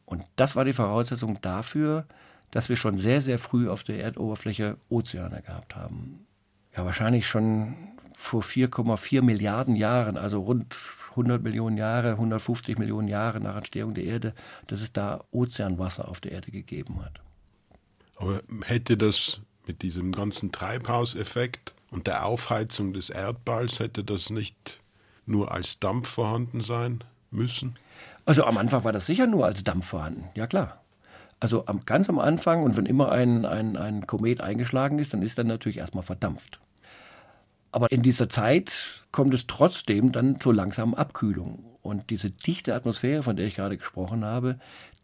Und 0.06 0.24
das 0.36 0.56
war 0.56 0.66
die 0.66 0.74
Voraussetzung 0.74 1.40
dafür, 1.42 2.06
dass 2.52 2.70
wir 2.70 2.76
schon 2.76 2.98
sehr, 2.98 3.22
sehr 3.22 3.40
früh 3.40 3.70
auf 3.70 3.84
der 3.84 4.00
Erdoberfläche 4.00 4.78
Ozeane 4.90 5.42
gehabt 5.42 5.76
haben. 5.76 6.26
Ja, 6.76 6.86
wahrscheinlich 6.86 7.28
schon 7.28 7.76
vor 8.16 8.42
4,4 8.42 9.22
Milliarden 9.22 9.76
Jahren, 9.76 10.18
also 10.18 10.42
rund 10.42 10.76
100 11.12 11.42
Millionen 11.42 11.78
Jahre, 11.78 12.12
150 12.12 12.78
Millionen 12.78 13.08
Jahre 13.08 13.40
nach 13.40 13.56
Entstehung 13.56 13.94
der 13.94 14.04
Erde, 14.04 14.34
dass 14.68 14.82
es 14.82 14.92
da 14.92 15.24
Ozeanwasser 15.32 16.08
auf 16.08 16.20
der 16.20 16.32
Erde 16.32 16.52
gegeben 16.52 17.04
hat. 17.04 17.22
Aber 18.16 18.42
hätte 18.64 18.98
das 18.98 19.42
mit 19.66 19.82
diesem 19.82 20.12
ganzen 20.12 20.52
Treibhauseffekt 20.52 21.74
und 21.92 22.08
der 22.08 22.26
Aufheizung 22.26 22.94
des 22.94 23.10
Erdballs, 23.10 23.80
hätte 23.80 24.04
das 24.04 24.30
nicht 24.30 24.82
nur 25.26 25.52
als 25.52 25.80
Dampf 25.80 26.10
vorhanden 26.10 26.62
sein 26.62 27.04
müssen? 27.32 27.76
Also 28.26 28.46
am 28.46 28.58
Anfang 28.58 28.84
war 28.84 28.92
das 28.92 29.06
sicher 29.06 29.28
nur 29.28 29.46
als 29.46 29.64
Dampf 29.64 29.88
vorhanden, 29.88 30.30
ja 30.36 30.48
klar. 30.48 30.82
Also 31.40 31.66
am, 31.66 31.82
ganz 31.86 32.10
am 32.10 32.20
Anfang 32.20 32.64
und 32.64 32.78
wenn 32.78 32.86
immer 32.86 33.12
ein, 33.12 33.46
ein, 33.46 33.76
ein 33.76 34.08
Komet 34.08 34.40
eingeschlagen 34.40 34.98
ist, 35.00 35.14
dann 35.14 35.22
ist 35.22 35.38
er 35.38 35.44
natürlich 35.44 35.78
erstmal 35.78 36.04
verdampft. 36.04 36.60
Aber 37.74 37.92
in 37.92 38.02
dieser 38.02 38.30
Zeit 38.30 39.04
kommt 39.12 39.34
es 39.34 39.48
trotzdem 39.48 40.12
dann 40.12 40.40
zur 40.40 40.54
langsamen 40.54 40.94
Abkühlung. 40.94 41.66
Und 41.82 42.12
diese 42.12 42.32
dichte 42.32 42.76
Atmosphäre, 42.76 43.24
von 43.24 43.36
der 43.36 43.48
ich 43.48 43.56
gerade 43.56 43.78
gesprochen 43.78 44.24
habe, 44.24 44.58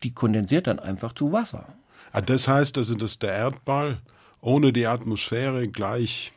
die 0.03 0.13
kondensiert 0.13 0.67
dann 0.67 0.79
einfach 0.79 1.13
zu 1.13 1.33
Wasser. 1.33 1.67
Ah, 2.11 2.21
das 2.21 2.47
heißt 2.47 2.77
also, 2.77 2.95
dass 2.95 3.19
der 3.19 3.33
Erdball 3.33 3.97
ohne 4.39 4.71
die 4.71 4.87
Atmosphäre 4.87 5.67
gleich 5.67 6.31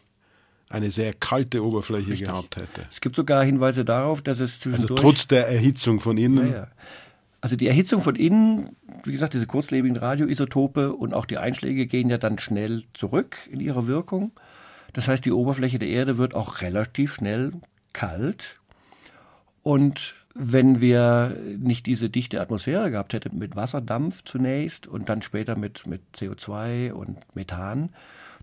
eine 0.73 0.91
sehr 0.91 1.13
kalte 1.13 1.63
Oberfläche 1.65 2.13
Richtig. 2.13 2.29
gehabt 2.29 2.57
hätte. 2.57 2.87
Es 2.91 3.01
gibt 3.01 3.17
sogar 3.17 3.45
Hinweise 3.45 3.85
darauf, 3.85 4.23
dass 4.23 4.41
es 4.41 4.61
zwischendurch... 4.61 4.91
Also 4.93 5.03
trotz 5.03 5.29
der 5.29 5.49
Erhitzung 5.49 6.01
von 6.01 6.17
innen... 6.17 6.49
Ja, 6.49 6.57
ja. 6.57 6.69
Also 7.41 7.57
die 7.57 7.67
Erhitzung 7.67 8.03
von 8.03 8.15
innen, 8.15 8.77
wie 9.03 9.11
gesagt, 9.11 9.35
diese 9.35 9.47
kurzlebigen 9.47 9.97
Radioisotope 9.97 10.93
und 10.93 11.13
auch 11.13 11.27
die 11.27 11.39
Einschläge 11.39 11.87
gehen 11.87 12.09
ja 12.09 12.17
dann 12.17 12.39
schnell 12.39 12.85
zurück 12.95 13.37
in 13.51 13.59
ihrer 13.59 13.89
Wirkung. 13.89 14.31
Das 14.93 15.09
heißt, 15.09 15.25
die 15.25 15.33
Oberfläche 15.33 15.81
der 15.81 15.89
Erde 15.89 16.19
wird 16.19 16.37
auch 16.37 16.63
relativ 16.63 17.15
schnell 17.15 17.53
kalt. 17.93 18.57
Und 19.65 20.15
wenn 20.35 20.81
wir 20.81 21.37
nicht 21.59 21.87
diese 21.87 22.09
dichte 22.11 22.41
Atmosphäre 22.41 22.93
gehabt 22.93 23.13
hätten 23.13 23.39
mit 23.39 23.57
Wasserdampf 23.57 24.23
zunächst 24.25 24.87
und 24.87 25.09
dann 25.09 25.21
später 25.21 25.57
mit, 25.57 25.87
mit 25.87 26.03
CO2 26.15 26.93
und 26.93 27.19
Methan, 27.35 27.91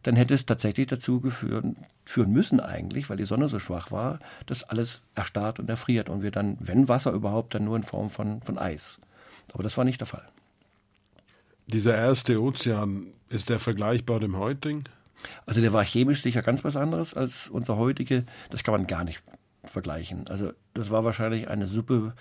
dann 0.03 0.15
hätte 0.15 0.33
es 0.33 0.45
tatsächlich 0.45 0.87
dazu 0.87 1.19
geführt, 1.19 1.65
führen 2.05 2.31
müssen 2.31 2.59
eigentlich, 2.59 3.09
weil 3.09 3.17
die 3.17 3.25
Sonne 3.25 3.49
so 3.49 3.59
schwach 3.59 3.91
war, 3.91 4.19
dass 4.45 4.63
alles 4.63 5.01
erstarrt 5.15 5.59
und 5.59 5.69
erfriert 5.69 6.09
und 6.09 6.21
wir 6.21 6.31
dann, 6.31 6.57
wenn 6.59 6.87
Wasser 6.87 7.11
überhaupt, 7.11 7.53
dann 7.53 7.65
nur 7.65 7.75
in 7.75 7.83
Form 7.83 8.09
von, 8.09 8.41
von 8.41 8.57
Eis. 8.57 8.99
Aber 9.53 9.63
das 9.63 9.77
war 9.77 9.85
nicht 9.85 9.99
der 9.99 10.07
Fall. 10.07 10.27
Dieser 11.67 11.95
erste 11.95 12.41
Ozean, 12.41 13.07
ist 13.29 13.49
der 13.49 13.59
vergleichbar 13.59 14.19
dem 14.19 14.37
heutigen? 14.37 14.85
Also 15.45 15.61
der 15.61 15.73
war 15.73 15.83
chemisch 15.83 16.21
sicher 16.21 16.41
ganz 16.41 16.63
was 16.63 16.75
anderes 16.75 17.13
als 17.13 17.47
unser 17.47 17.77
heutige. 17.77 18.25
Das 18.49 18.63
kann 18.63 18.73
man 18.73 18.87
gar 18.87 19.03
nicht 19.03 19.21
vergleichen. 19.65 20.27
Also 20.29 20.51
das 20.73 20.89
war 20.89 21.03
wahrscheinlich 21.03 21.49
eine 21.49 21.67
Suppe 21.67 22.13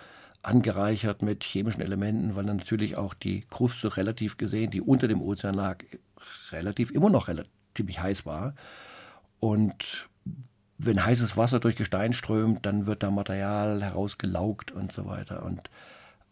angereichert 0.43 1.23
mit 1.23 1.45
chemischen 1.45 1.81
Elementen, 1.81 2.37
weil 2.37 2.45
dann 2.45 2.59
natürlich 2.59 2.97
auch 2.97 3.15
die 3.15 3.43
Kruste 3.43 3.97
relativ 3.97 4.37
gesehen, 4.37 4.71
die 4.71 4.81
unter 4.81 5.09
dem 5.09 5.23
Ozean 5.23 5.55
lag, 5.55 5.79
relativ 6.53 6.91
immer 6.91 7.11
noch 7.11 7.29
relativ 7.29 7.53
ziemlich 7.79 8.01
heiß 8.01 8.27
war. 8.27 8.55
Und 9.41 10.09
wenn 10.79 11.05
heißes 11.05 11.37
Wasser 11.37 11.61
durch 11.61 11.77
Gestein 11.77 12.13
strömt, 12.13 12.67
dann 12.67 12.87
wird 12.87 13.03
da 13.03 13.11
Material 13.11 13.83
herausgelaugt 13.83 14.71
und 14.73 14.93
so 14.93 15.07
weiter. 15.07 15.45
Und 15.45 15.71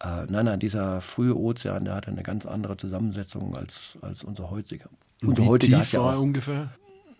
äh, 0.03 0.27
nein, 0.29 0.45
nein, 0.45 0.61
dieser 0.61 1.01
frühe 1.01 1.37
Ozean, 1.37 1.85
der 1.85 1.95
hatte 1.95 2.11
eine 2.11 2.23
ganz 2.23 2.47
andere 2.47 2.77
Zusammensetzung 2.77 3.57
als, 3.57 3.99
als 4.03 4.25
unser 4.25 4.51
heutiger. 4.51 4.89
Und 5.23 5.39
wie 5.39 5.47
heutige 5.47 5.77
tief 5.77 5.95
war 5.95 6.15
ja 6.15 6.19
ungefähr? 6.19 6.71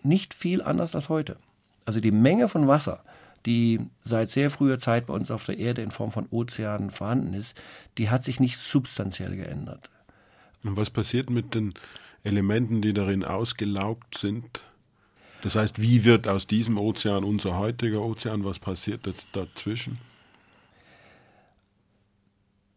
Nicht 0.03 0.35
viel 0.35 0.63
anders 0.63 0.95
als 0.95 1.09
heute. 1.09 1.37
Also 1.85 2.01
die 2.01 2.11
Menge 2.11 2.49
von 2.49 2.69
Wasser, 2.69 3.03
die 3.45 3.81
seit 4.03 4.31
sehr 4.31 4.51
früher 4.51 4.79
Zeit 4.79 5.07
bei 5.07 5.15
uns 5.15 5.31
auf 5.31 5.45
der 5.45 5.59
Erde 5.59 5.83
in 5.83 5.91
Form 5.91 6.13
von 6.13 6.27
Ozeanen 6.31 6.91
vorhanden 6.91 7.33
ist, 7.33 7.61
die 7.97 8.11
hat 8.11 8.25
sich 8.25 8.41
nicht 8.41 8.59
substanziell 8.59 9.37
geändert. 9.37 9.89
Und 10.65 10.77
was 10.77 10.91
passiert 10.91 11.31
mit 11.31 11.55
den 11.55 11.75
Elementen, 12.27 12.83
die 12.83 12.93
darin 12.93 13.25
ausgelaugt 13.25 14.19
sind? 14.19 14.65
Das 15.43 15.55
heißt, 15.55 15.81
wie 15.81 16.05
wird 16.05 16.27
aus 16.27 16.47
diesem 16.47 16.77
Ozean 16.77 17.23
unser 17.23 17.57
heutiger 17.57 18.03
Ozean? 18.03 18.45
Was 18.45 18.59
passiert 18.59 19.07
jetzt 19.07 19.29
dazwischen? 19.33 19.99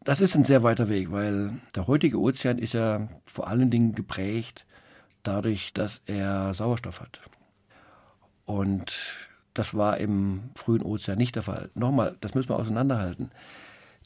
Das 0.04 0.22
ist 0.22 0.36
ein 0.36 0.44
sehr 0.44 0.64
weiter 0.64 0.88
Weg, 0.88 1.12
weil 1.12 1.60
der 1.76 1.88
heutige 1.88 2.20
Ozean 2.20 2.60
ist 2.60 2.74
ja 2.74 3.10
vor 3.26 3.48
allen 3.48 3.70
Dingen 3.70 3.96
geprägt 3.96 4.66
dadurch, 5.24 5.74
dass 5.74 6.02
er 6.06 6.54
Sauerstoff 6.54 7.02
hat. 7.02 7.20
Und 8.46 8.94
das 9.54 9.76
war 9.76 9.98
im 9.98 10.52
frühen 10.56 10.84
Ozean 10.84 11.18
nicht 11.18 11.36
der 11.36 11.44
Fall. 11.44 11.70
Nochmal, 11.74 12.18
das 12.22 12.36
müssen 12.36 12.50
wir 12.50 12.56
auseinanderhalten. 12.56 13.32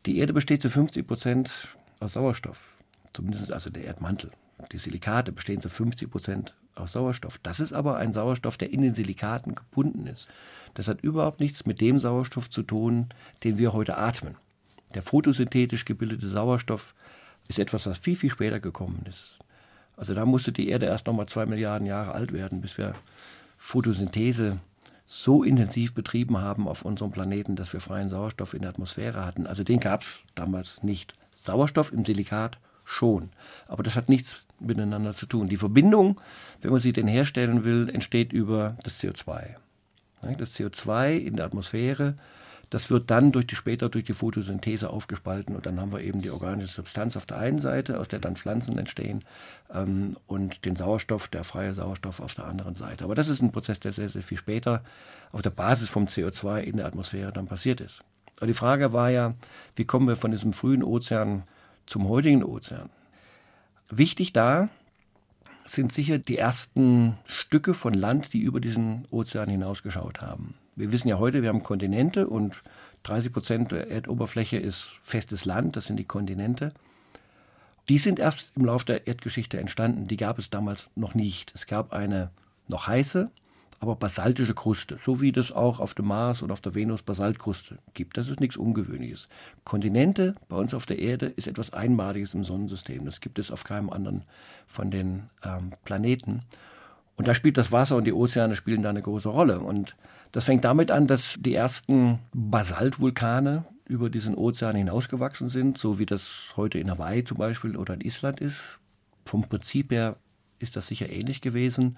Die 0.06 0.18
Erde 0.18 0.34
besteht 0.34 0.62
zu 0.62 0.70
50 0.70 1.06
Prozent 1.06 1.52
aus 2.00 2.14
Sauerstoff. 2.14 2.74
Zumindest 3.14 3.54
also 3.54 3.70
der 3.70 3.84
Erdmantel. 3.84 4.32
Die 4.72 4.78
Silikate 4.78 5.32
bestehen 5.32 5.62
zu 5.62 5.70
50 5.70 6.10
Prozent 6.10 6.56
aus 6.76 6.94
Sauerstoff. 6.94 7.38
Das 7.40 7.60
ist 7.60 7.74
aber 7.74 7.98
ein 7.98 8.14
Sauerstoff, 8.14 8.58
der 8.58 8.72
in 8.72 8.82
den 8.82 8.94
Silikaten 8.94 9.56
gebunden 9.56 10.08
ist. 10.08 10.28
Das 10.74 10.88
hat 10.88 11.02
überhaupt 11.02 11.40
nichts 11.40 11.66
mit 11.66 11.82
dem 11.82 12.00
Sauerstoff 12.00 12.50
zu 12.50 12.64
tun, 12.64 13.10
den 13.44 13.58
wir 13.58 13.74
heute 13.74 13.98
atmen. 13.98 14.36
Der 14.96 15.04
photosynthetisch 15.04 15.86
gebildete 15.86 16.28
Sauerstoff 16.30 16.94
ist 17.48 17.60
etwas, 17.60 17.86
was 17.86 17.98
viel, 17.98 18.16
viel 18.16 18.30
später 18.30 18.60
gekommen 18.60 19.06
ist. 19.08 19.40
Also 19.96 20.14
da 20.14 20.26
musste 20.26 20.52
die 20.52 20.70
Erde 20.70 20.88
erst 20.88 21.06
nochmal 21.06 21.28
zwei 21.28 21.46
Milliarden 21.46 21.86
Jahre 21.86 22.14
alt 22.14 22.34
werden, 22.34 22.62
bis 22.62 22.78
wir 22.78 22.96
Photosynthese 23.58 24.60
so 25.06 25.44
intensiv 25.44 25.94
betrieben 25.94 26.38
haben 26.38 26.68
auf 26.68 26.84
unserem 26.84 27.12
Planeten, 27.12 27.56
dass 27.56 27.74
wir 27.74 27.82
freien 27.82 28.10
Sauerstoff 28.10 28.54
in 28.54 28.62
der 28.62 28.70
Atmosphäre 28.70 29.26
hatten. 29.26 29.46
Also 29.46 29.64
den 29.64 29.80
gab 29.80 30.02
es 30.02 30.20
damals 30.36 30.82
nicht. 30.82 31.14
Sauerstoff 31.30 31.92
im 31.92 32.06
Silikat 32.06 32.58
schon. 32.84 33.30
Aber 33.68 33.84
das 33.84 33.96
hat 33.96 34.10
nichts 34.10 34.38
miteinander 34.60 35.14
zu 35.14 35.26
tun. 35.26 35.48
Die 35.48 35.58
Verbindung, 35.58 36.20
wenn 36.62 36.72
man 36.72 36.80
sie 36.80 36.94
denn 36.94 37.08
herstellen 37.08 37.64
will, 37.64 37.90
entsteht 37.90 38.34
über 38.34 38.78
das 38.84 39.02
CO2. 39.02 39.56
Das 40.38 40.56
CO2 40.56 41.18
in 41.18 41.36
der 41.36 41.46
Atmosphäre 41.46 42.16
das 42.74 42.90
wird 42.90 43.12
dann 43.12 43.32
durch 43.32 43.46
die, 43.46 43.56
später 43.56 43.88
durch 43.88 44.04
die 44.04 44.14
Photosynthese 44.14 44.90
aufgespalten 44.90 45.56
und 45.56 45.68
dann 45.68 45.80
haben 45.80 45.92
wir 45.92 46.02
eben 46.02 46.24
die 46.24 46.32
organische 46.32 46.74
Substanz 46.74 47.16
auf 47.16 47.28
der 47.28 47.38
einen 47.38 47.60
Seite, 47.60 48.00
aus 48.00 48.08
der 48.08 48.18
dann 48.18 48.36
Pflanzen 48.36 48.80
entstehen 48.80 49.24
ähm, 49.72 50.16
und 50.26 50.66
den 50.66 50.76
Sauerstoff, 50.76 51.28
der 51.28 51.44
freie 51.44 51.76
Sauerstoff 51.76 52.20
auf 52.20 52.34
der 52.34 52.46
anderen 52.46 52.74
Seite. 52.74 53.04
Aber 53.04 53.14
das 53.14 53.30
ist 53.30 53.44
ein 53.44 53.52
Prozess, 53.52 53.80
der 53.80 53.92
sehr, 53.92 54.10
sehr 54.10 54.24
viel 54.24 54.40
später 54.40 54.84
auf 55.32 55.44
der 55.44 55.52
Basis 55.52 55.88
vom 55.88 56.06
CO2 56.06 56.62
in 56.62 56.78
der 56.78 56.88
Atmosphäre 56.88 57.32
dann 57.32 57.46
passiert 57.46 57.80
ist. 57.80 58.04
Aber 58.38 58.48
die 58.48 58.56
Frage 58.56 58.92
war 58.92 59.12
ja, 59.12 59.36
wie 59.76 59.86
kommen 59.86 60.08
wir 60.08 60.16
von 60.16 60.32
diesem 60.32 60.52
frühen 60.52 60.84
Ozean 60.84 61.44
zum 61.86 62.08
heutigen 62.08 62.44
Ozean? 62.44 62.90
Wichtig 63.90 64.34
da 64.34 64.70
sind 65.66 65.94
sicher 65.94 66.18
die 66.20 66.38
ersten 66.38 67.18
Stücke 67.26 67.74
von 67.74 67.94
Land, 67.94 68.34
die 68.34 68.40
über 68.40 68.60
diesen 68.60 69.08
Ozean 69.12 69.50
hinausgeschaut 69.50 70.22
haben. 70.22 70.56
Wir 70.76 70.92
wissen 70.92 71.08
ja 71.08 71.20
heute, 71.20 71.42
wir 71.42 71.50
haben 71.50 71.64
Kontinente 71.64 72.28
und 72.28 72.62
30 73.04 73.32
Prozent 73.32 73.72
der 73.72 73.90
Erdoberfläche 73.90 74.58
ist 74.58 74.84
festes 75.02 75.46
Land, 75.46 75.76
das 75.76 75.88
sind 75.88 75.98
die 75.98 76.06
Kontinente. 76.06 76.74
Die 77.90 77.98
sind 77.98 78.20
erst 78.20 78.52
im 78.56 78.66
Laufe 78.66 78.86
der 78.86 79.08
Erdgeschichte 79.08 79.60
entstanden, 79.60 80.08
die 80.08 80.18
gab 80.18 80.40
es 80.40 80.50
damals 80.50 80.90
noch 80.96 81.16
nicht. 81.16 81.52
Es 81.54 81.68
gab 81.68 81.92
eine 81.92 82.32
noch 82.70 82.88
heiße, 82.88 83.30
aber 83.84 83.98
basaltische 83.98 84.54
Kruste, 84.54 84.98
so 84.98 85.20
wie 85.20 85.34
das 85.34 85.52
auch 85.52 85.82
auf 85.82 85.94
dem 85.94 86.06
Mars 86.06 86.42
und 86.42 86.52
auf 86.52 86.62
der 86.62 86.74
Venus 86.74 87.02
Basaltkruste 87.02 87.80
gibt. 87.94 88.16
Das 88.16 88.30
ist 88.30 88.40
nichts 88.40 88.56
Ungewöhnliches. 88.56 89.28
Kontinente 89.66 90.36
bei 90.48 90.56
uns 90.56 90.74
auf 90.74 90.86
der 90.86 91.00
Erde 91.00 91.26
ist 91.26 91.50
etwas 91.50 91.74
Einmaliges 91.74 92.34
im 92.34 92.46
Sonnensystem. 92.46 93.04
Das 93.04 93.20
gibt 93.20 93.40
es 93.40 93.52
auf 93.52 93.66
keinem 93.66 93.90
anderen 93.90 94.24
von 94.68 94.90
den 94.90 95.24
ähm, 95.44 95.74
Planeten. 95.84 96.44
Und 97.18 97.28
da 97.28 97.34
spielt 97.34 97.58
das 97.58 97.74
Wasser 97.74 97.98
und 97.98 98.06
die 98.06 98.14
Ozeane 98.14 98.56
spielen 98.56 98.84
da 98.84 98.90
eine 98.90 99.02
große 99.02 99.28
Rolle. 99.28 99.60
Und 99.60 99.98
das 100.32 100.46
fängt 100.46 100.64
damit 100.64 100.90
an, 100.90 101.08
dass 101.08 101.36
die 101.42 101.54
ersten 101.54 102.20
Basaltvulkane 102.34 103.66
über 103.86 104.10
diesen 104.10 104.34
Ozean 104.36 104.78
hinausgewachsen 104.78 105.50
sind, 105.50 105.78
so 105.78 106.00
wie 106.00 106.06
das 106.06 106.54
heute 106.56 106.80
in 106.80 106.90
Hawaii 106.90 107.26
zum 107.26 107.38
Beispiel 107.38 107.76
oder 107.76 107.96
in 107.96 108.02
Island 108.02 108.40
ist. 108.40 108.80
Vom 109.26 109.42
Prinzip 109.42 109.92
her 109.92 110.16
ist 110.60 110.78
das 110.78 110.88
sicher 110.88 111.12
ähnlich 111.12 111.42
gewesen. 111.42 111.98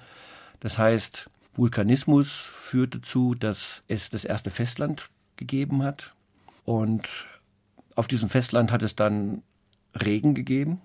Das 0.61 0.79
heißt, 0.79 1.29
Vulkanismus 1.55 2.31
führte 2.31 2.99
dazu, 2.99 3.33
dass 3.33 3.81
es 3.87 4.09
das 4.09 4.25
erste 4.25 4.51
Festland 4.51 5.09
gegeben 5.37 5.83
hat. 5.83 6.13
Und 6.63 7.27
Auf 7.95 8.07
diesem 8.07 8.29
Festland 8.29 8.71
hat 8.73 8.83
es 8.83 8.95
dann 8.95 9.41
Regen 9.95 10.35
gegeben, 10.35 10.81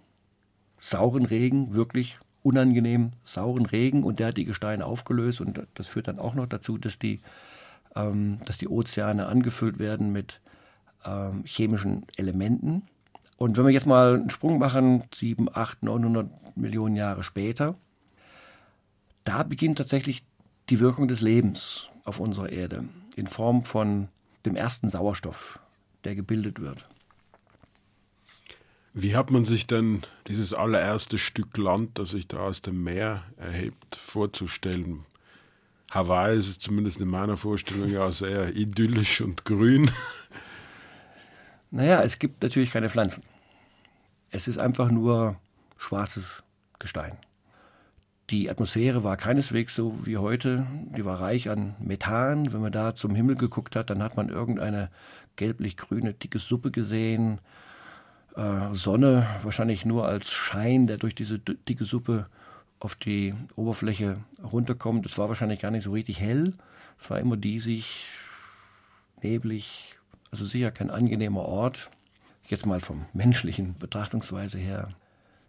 sauren 0.79 1.25
Regen, 1.25 1.75
wirklich 1.75 2.19
unangenehm 2.43 3.13
sauren 3.23 3.67
Regen 3.67 4.05
und 4.05 4.19
der 4.19 4.29
hat 4.29 4.37
die 4.37 4.45
Gesteine 4.45 4.87
aufgelöst 4.87 5.41
und 5.41 5.61
das 5.75 5.87
führt 5.89 6.09
dann 6.09 6.19
auch 6.19 6.35
noch 6.35 6.47
dazu, 6.47 6.79
dass 6.79 6.99
die, 6.99 7.21
ähm, 7.97 8.39
dass 8.47 8.59
die 8.59 8.69
Ozeane 8.69 9.27
angefüllt 9.27 9.79
werden 9.79 10.13
mit 10.13 10.41
ähm, 11.05 11.43
chemischen 11.45 12.07
Elementen. 12.17 12.83
Und 13.37 13.57
wenn 13.57 13.65
wir 13.65 13.73
jetzt 13.73 13.87
mal 13.87 14.17
einen 14.17 14.31
Sprung 14.31 14.59
machen, 14.59 15.03
7, 15.15 15.49
8, 15.53 15.83
900 15.83 16.57
Millionen 16.57 16.97
Jahre 16.97 17.23
später, 17.23 17.75
da 19.25 19.43
beginnt 19.43 19.79
tatsächlich 19.79 20.25
die 20.71 20.81
Wirkung 20.81 21.09
des 21.09 21.21
Lebens 21.21 21.89
auf 22.05 22.21
unserer 22.21 22.51
Erde 22.51 22.85
in 23.17 23.27
Form 23.27 23.65
von 23.65 24.09
dem 24.45 24.57
ersten 24.57 24.89
Sauerstoff, 24.89 25.59
der 26.05 26.15
gebildet 26.15 26.61
wird. 26.61 26.89
Wie 28.93 29.15
hat 29.15 29.31
man 29.31 29.45
sich 29.45 29.67
denn 29.67 30.03
dieses 30.27 30.55
allererste 30.55 31.19
Stück 31.19 31.57
Land, 31.57 31.99
das 31.99 32.11
sich 32.11 32.27
da 32.27 32.39
aus 32.39 32.63
dem 32.63 32.83
Meer 32.83 33.23
erhebt, 33.37 33.97
vorzustellen? 33.97 35.05
Hawaii 35.91 36.39
ist 36.39 36.63
zumindest 36.63 37.01
in 37.01 37.09
meiner 37.09 37.37
Vorstellung 37.37 37.89
ja 37.89 38.11
sehr 38.13 38.55
idyllisch 38.57 39.21
und 39.21 39.45
grün. 39.45 39.91
Naja, 41.73 42.03
es 42.03 42.19
gibt 42.19 42.43
natürlich 42.43 42.73
keine 42.73 42.91
Pflanzen. 42.91 43.23
Es 44.33 44.49
ist 44.49 44.59
einfach 44.59 44.91
nur 44.91 45.37
schwarzes 45.79 46.43
Gestein. 46.81 47.17
Die 48.31 48.49
Atmosphäre 48.49 49.03
war 49.03 49.17
keineswegs 49.17 49.75
so 49.75 50.07
wie 50.07 50.17
heute. 50.17 50.65
Die 50.97 51.05
war 51.05 51.21
reich 51.21 51.51
an 51.51 51.75
Methan. 51.81 52.53
Wenn 52.53 52.61
man 52.61 52.71
da 52.71 52.95
zum 52.95 53.17
Himmel 53.17 53.35
geguckt 53.35 53.75
hat, 53.75 53.91
dann 53.91 54.05
hat 54.05 54.17
man 54.17 54.29
irgendeine 54.29 54.89
gelblich-grüne 55.35 56.15
dicke 56.15 56.39
Suppe 56.39 56.71
gesehen. 56.71 57.41
Äh, 58.37 58.73
Sonne 58.73 59.27
wahrscheinlich 59.43 59.85
nur 59.85 60.07
als 60.07 60.31
Schein, 60.31 60.87
der 60.87 60.97
durch 60.97 61.17
diese 61.17 61.41
dicke 61.41 61.85
Suppe 61.85 62.27
auf 62.79 62.95
die 62.95 63.35
Oberfläche 63.57 64.19
runterkommt. 64.45 65.07
Es 65.07 65.19
war 65.19 65.29
wahrscheinlich 65.29 65.59
gar 65.59 65.73
nicht 65.73 65.83
so 65.83 65.91
richtig 65.91 66.21
hell. 66.21 66.55
Es 67.01 67.11
war 67.11 67.19
immer 67.19 67.37
diesig, 67.37 68.05
neblig, 69.23 69.91
also 70.31 70.45
sicher 70.45 70.71
kein 70.71 70.91
angenehmer 70.91 71.43
Ort. 71.43 71.91
Jetzt 72.47 72.65
mal 72.65 72.79
vom 72.79 73.07
menschlichen 73.13 73.77
Betrachtungsweise 73.77 74.59
her. 74.59 74.91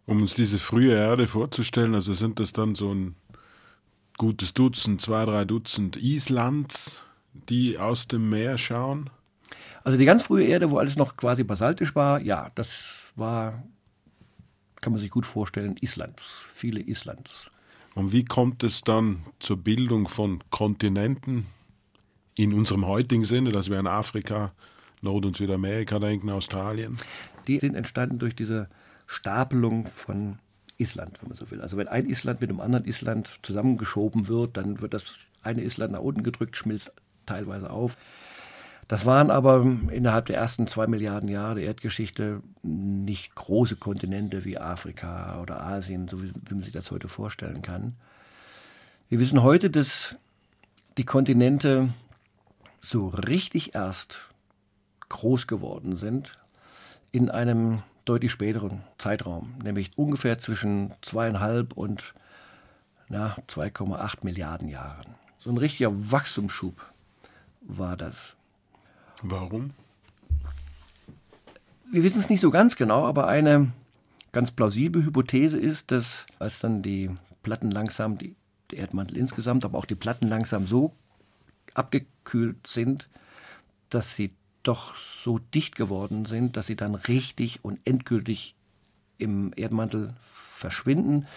Um 0.05 0.21
uns 0.21 0.33
diese 0.33 0.59
frühe 0.59 0.93
Erde 0.93 1.27
vorzustellen, 1.27 1.95
also 1.95 2.13
sind 2.13 2.39
das 2.39 2.53
dann 2.53 2.75
so 2.75 2.93
ein 2.93 3.15
gutes 4.17 4.53
Dutzend, 4.53 5.01
zwei, 5.01 5.25
drei 5.25 5.45
Dutzend 5.45 5.97
Islands, 5.97 7.03
die 7.49 7.77
aus 7.77 8.07
dem 8.07 8.29
Meer 8.29 8.57
schauen? 8.57 9.09
Also 9.83 9.97
die 9.97 10.05
ganz 10.05 10.23
frühe 10.23 10.45
Erde, 10.45 10.69
wo 10.69 10.77
alles 10.77 10.95
noch 10.95 11.17
quasi 11.17 11.43
basaltisch 11.43 11.95
war, 11.95 12.21
ja, 12.21 12.51
das 12.55 13.11
war, 13.15 13.63
kann 14.79 14.93
man 14.93 14.99
sich 14.99 15.09
gut 15.09 15.25
vorstellen, 15.25 15.75
Islands, 15.81 16.43
viele 16.53 16.81
Islands. 16.81 17.49
Und 17.95 18.11
wie 18.13 18.23
kommt 18.23 18.63
es 18.63 18.81
dann 18.81 19.25
zur 19.39 19.57
Bildung 19.57 20.07
von 20.07 20.43
Kontinenten 20.49 21.47
in 22.35 22.53
unserem 22.53 22.85
heutigen 22.85 23.25
Sinne, 23.25 23.51
dass 23.51 23.69
wir 23.69 23.79
an 23.79 23.87
Afrika, 23.87 24.53
Nord- 25.01 25.25
und 25.25 25.35
Südamerika 25.35 25.99
denken, 25.99 26.29
Australien? 26.29 26.95
Die 27.47 27.59
sind 27.59 27.75
entstanden 27.75 28.19
durch 28.19 28.35
diese 28.35 28.69
Stapelung 29.11 29.87
von 29.87 30.39
Island, 30.77 31.21
wenn 31.21 31.29
man 31.29 31.37
so 31.37 31.51
will. 31.51 31.61
Also 31.61 31.75
wenn 31.75 31.89
ein 31.89 32.09
Island 32.09 32.39
mit 32.39 32.49
einem 32.49 32.61
anderen 32.61 32.85
Island 32.85 33.29
zusammengeschoben 33.43 34.29
wird, 34.29 34.55
dann 34.55 34.79
wird 34.79 34.93
das 34.93 35.27
eine 35.43 35.63
Island 35.63 35.91
nach 35.91 35.99
unten 35.99 36.23
gedrückt, 36.23 36.55
schmilzt 36.55 36.93
teilweise 37.25 37.69
auf. 37.69 37.97
Das 38.87 39.05
waren 39.05 39.29
aber 39.29 39.65
innerhalb 39.89 40.27
der 40.27 40.37
ersten 40.37 40.65
zwei 40.65 40.87
Milliarden 40.87 41.27
Jahre 41.27 41.55
der 41.55 41.65
Erdgeschichte 41.65 42.41
nicht 42.63 43.35
große 43.35 43.75
Kontinente 43.75 44.45
wie 44.45 44.57
Afrika 44.57 45.41
oder 45.41 45.61
Asien, 45.61 46.07
so 46.07 46.23
wie, 46.23 46.31
man 46.49 46.61
sich 46.61 46.71
das 46.71 46.89
heute 46.89 47.09
vorstellen 47.09 47.61
kann. 47.61 47.97
Wir 49.09 49.19
wissen 49.19 49.43
heute, 49.43 49.69
dass 49.69 50.15
die 50.97 51.05
Kontinente 51.05 51.93
so 52.79 53.09
richtig 53.09 53.75
erst 53.75 54.29
groß 55.09 55.47
geworden 55.47 55.95
sind 55.97 56.31
in 57.11 57.29
einem 57.29 57.83
deutlich 58.11 58.33
späteren 58.33 58.81
Zeitraum, 58.97 59.53
nämlich 59.63 59.97
ungefähr 59.97 60.37
zwischen 60.37 60.91
zweieinhalb 61.01 61.71
und 61.77 62.13
2,8 63.09 64.17
Milliarden 64.23 64.67
Jahren. 64.67 65.15
So 65.39 65.49
ein 65.49 65.57
richtiger 65.57 66.11
Wachstumsschub 66.11 66.75
war 67.61 67.95
das. 67.95 68.35
Warum? 69.21 69.71
Wir 71.89 72.03
wissen 72.03 72.19
es 72.19 72.29
nicht 72.29 72.41
so 72.41 72.51
ganz 72.51 72.75
genau, 72.75 73.05
aber 73.05 73.29
eine 73.29 73.71
ganz 74.33 74.51
plausible 74.51 75.05
Hypothese 75.05 75.57
ist, 75.57 75.91
dass 75.91 76.25
als 76.37 76.59
dann 76.59 76.81
die 76.81 77.11
Platten 77.43 77.71
langsam, 77.71 78.17
die, 78.17 78.35
der 78.71 78.79
Erdmantel 78.79 79.15
insgesamt, 79.15 79.63
aber 79.63 79.77
auch 79.77 79.85
die 79.85 79.95
Platten 79.95 80.27
langsam 80.27 80.67
so 80.67 80.93
abgekühlt 81.75 82.67
sind, 82.67 83.07
dass 83.89 84.17
sie 84.17 84.33
doch 84.63 84.95
so 84.95 85.39
dicht 85.39 85.75
geworden 85.75 86.25
sind, 86.25 86.57
dass 86.57 86.67
sie 86.67 86.75
dann 86.75 86.95
richtig 86.95 87.63
und 87.63 87.79
endgültig 87.85 88.55
im 89.17 89.53
Erdmantel 89.55 90.13
verschwinden. 90.31 91.27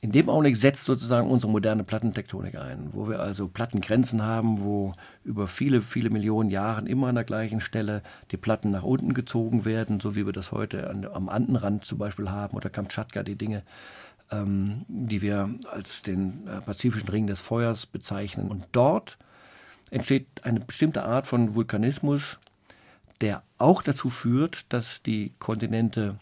In 0.00 0.12
dem 0.12 0.28
Augenblick 0.28 0.56
setzt 0.56 0.84
sozusagen 0.84 1.28
unsere 1.28 1.50
moderne 1.50 1.82
Plattentektonik 1.82 2.54
ein, 2.54 2.90
wo 2.92 3.08
wir 3.08 3.18
also 3.18 3.48
Plattengrenzen 3.48 4.22
haben, 4.22 4.60
wo 4.60 4.92
über 5.24 5.48
viele, 5.48 5.80
viele 5.80 6.08
Millionen 6.08 6.50
Jahre 6.50 6.86
immer 6.86 7.08
an 7.08 7.16
der 7.16 7.24
gleichen 7.24 7.60
Stelle 7.60 8.02
die 8.30 8.36
Platten 8.36 8.70
nach 8.70 8.84
unten 8.84 9.12
gezogen 9.12 9.64
werden, 9.64 9.98
so 9.98 10.14
wie 10.14 10.24
wir 10.24 10.32
das 10.32 10.52
heute 10.52 10.88
an, 10.88 11.04
am 11.04 11.28
Andenrand 11.28 11.84
zum 11.84 11.98
Beispiel 11.98 12.30
haben 12.30 12.56
oder 12.56 12.70
Kamtschatka, 12.70 13.24
die 13.24 13.34
Dinge, 13.34 13.64
ähm, 14.30 14.84
die 14.86 15.20
wir 15.20 15.50
als 15.68 16.02
den 16.02 16.46
äh, 16.46 16.60
pazifischen 16.60 17.08
Ring 17.08 17.26
des 17.26 17.40
Feuers 17.40 17.86
bezeichnen. 17.86 18.48
Und 18.52 18.68
dort 18.70 19.18
entsteht 19.90 20.26
eine 20.44 20.60
bestimmte 20.60 21.02
Art 21.02 21.26
von 21.26 21.56
Vulkanismus, 21.56 22.38
der 23.20 23.42
auch 23.58 23.82
dazu 23.82 24.10
führt, 24.10 24.66
dass 24.68 25.02
die 25.02 25.32
Kontinente 25.38 26.18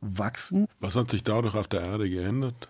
wachsen. 0.00 0.66
Was 0.80 0.96
hat 0.96 1.10
sich 1.10 1.24
dadurch 1.24 1.54
auf 1.54 1.68
der 1.68 1.82
Erde 1.82 2.08
geändert? 2.08 2.68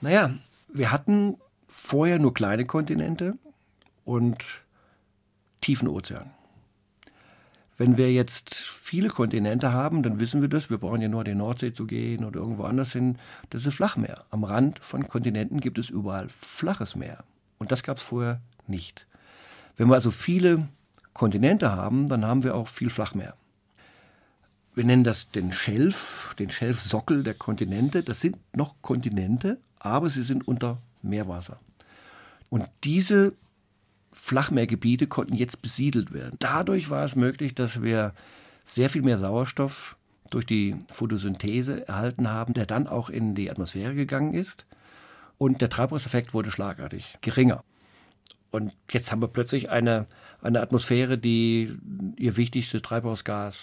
Naja, 0.00 0.34
wir 0.72 0.92
hatten 0.92 1.36
vorher 1.68 2.18
nur 2.18 2.34
kleine 2.34 2.64
Kontinente 2.64 3.34
und 4.04 4.44
tiefen 5.60 5.88
Ozean. 5.88 6.30
Wenn 7.76 7.96
wir 7.96 8.12
jetzt 8.12 8.54
viele 8.54 9.08
Kontinente 9.08 9.72
haben, 9.72 10.02
dann 10.02 10.18
wissen 10.18 10.40
wir 10.40 10.48
das. 10.48 10.68
Wir 10.68 10.78
brauchen 10.78 11.00
ja 11.00 11.08
nur 11.08 11.22
die 11.22 11.36
Nordsee 11.36 11.72
zu 11.72 11.86
gehen 11.86 12.24
oder 12.24 12.40
irgendwo 12.40 12.64
anders 12.64 12.92
hin. 12.92 13.18
Das 13.50 13.66
ist 13.66 13.74
Flachmeer. 13.74 14.24
Am 14.30 14.42
Rand 14.42 14.80
von 14.80 15.06
Kontinenten 15.06 15.60
gibt 15.60 15.78
es 15.78 15.88
überall 15.88 16.28
flaches 16.28 16.96
Meer. 16.96 17.22
Und 17.58 17.70
das 17.70 17.84
gab 17.84 17.98
es 17.98 18.02
vorher 18.02 18.40
nicht. 18.66 19.06
Wenn 19.76 19.88
wir 19.88 19.94
also 19.94 20.10
viele 20.10 20.68
Kontinente 21.18 21.72
haben, 21.72 22.08
dann 22.08 22.24
haben 22.24 22.44
wir 22.44 22.54
auch 22.54 22.68
viel 22.68 22.90
Flachmeer. 22.90 23.34
Wir 24.74 24.84
nennen 24.84 25.02
das 25.02 25.28
den 25.32 25.50
Schelf, 25.50 26.32
den 26.38 26.48
Schelfsockel 26.48 27.24
der 27.24 27.34
Kontinente. 27.34 28.04
Das 28.04 28.20
sind 28.20 28.36
noch 28.54 28.76
Kontinente, 28.82 29.58
aber 29.80 30.10
sie 30.10 30.22
sind 30.22 30.46
unter 30.46 30.78
Meerwasser. 31.02 31.58
Und 32.50 32.70
diese 32.84 33.32
Flachmeergebiete 34.12 35.08
konnten 35.08 35.34
jetzt 35.34 35.60
besiedelt 35.60 36.12
werden. 36.12 36.36
Dadurch 36.38 36.88
war 36.88 37.04
es 37.04 37.16
möglich, 37.16 37.52
dass 37.56 37.82
wir 37.82 38.14
sehr 38.62 38.88
viel 38.88 39.02
mehr 39.02 39.18
Sauerstoff 39.18 39.96
durch 40.30 40.46
die 40.46 40.76
Photosynthese 40.92 41.88
erhalten 41.88 42.30
haben, 42.30 42.54
der 42.54 42.66
dann 42.66 42.86
auch 42.86 43.10
in 43.10 43.34
die 43.34 43.50
Atmosphäre 43.50 43.94
gegangen 43.94 44.34
ist. 44.34 44.66
Und 45.36 45.60
der 45.60 45.70
Treibhauseffekt 45.70 46.32
wurde 46.32 46.52
schlagartig 46.52 47.16
geringer. 47.22 47.64
Und 48.50 48.74
jetzt 48.90 49.12
haben 49.12 49.20
wir 49.20 49.28
plötzlich 49.28 49.70
eine, 49.70 50.06
eine 50.42 50.60
Atmosphäre, 50.60 51.18
die 51.18 51.76
ihr 52.16 52.36
wichtigstes 52.36 52.82
Treibhausgas 52.82 53.58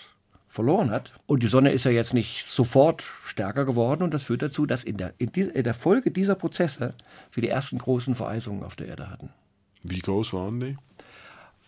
verloren 0.48 0.89
hat. 0.89 1.12
Und 1.26 1.43
die 1.43 1.48
Sonne 1.48 1.71
ist 1.71 1.84
ja 1.84 1.91
jetzt 1.91 2.13
nicht 2.13 2.50
sofort 2.50 3.04
stärker 3.26 3.65
geworden 3.65 4.04
und 4.04 4.13
das 4.13 4.24
führt 4.24 4.41
dazu, 4.41 4.65
dass 4.65 4.84
in 4.84 4.98
der, 4.98 5.13
in, 5.17 5.32
der 5.32 5.74
Folge 5.74 6.12
dieser 6.12 6.36
Prozesse 6.36 6.93
wir 7.34 7.41
die 7.41 7.50
ersten 7.50 7.78
großen 7.78 8.15
Vereisungen 8.15 8.63
auf 8.63 8.76
der 8.76 8.88
Erde 8.88 9.10
hatten. 9.10 9.30
Wie 9.84 10.00
groß 10.00 10.34
waren 10.34 10.60
die? 10.62 10.78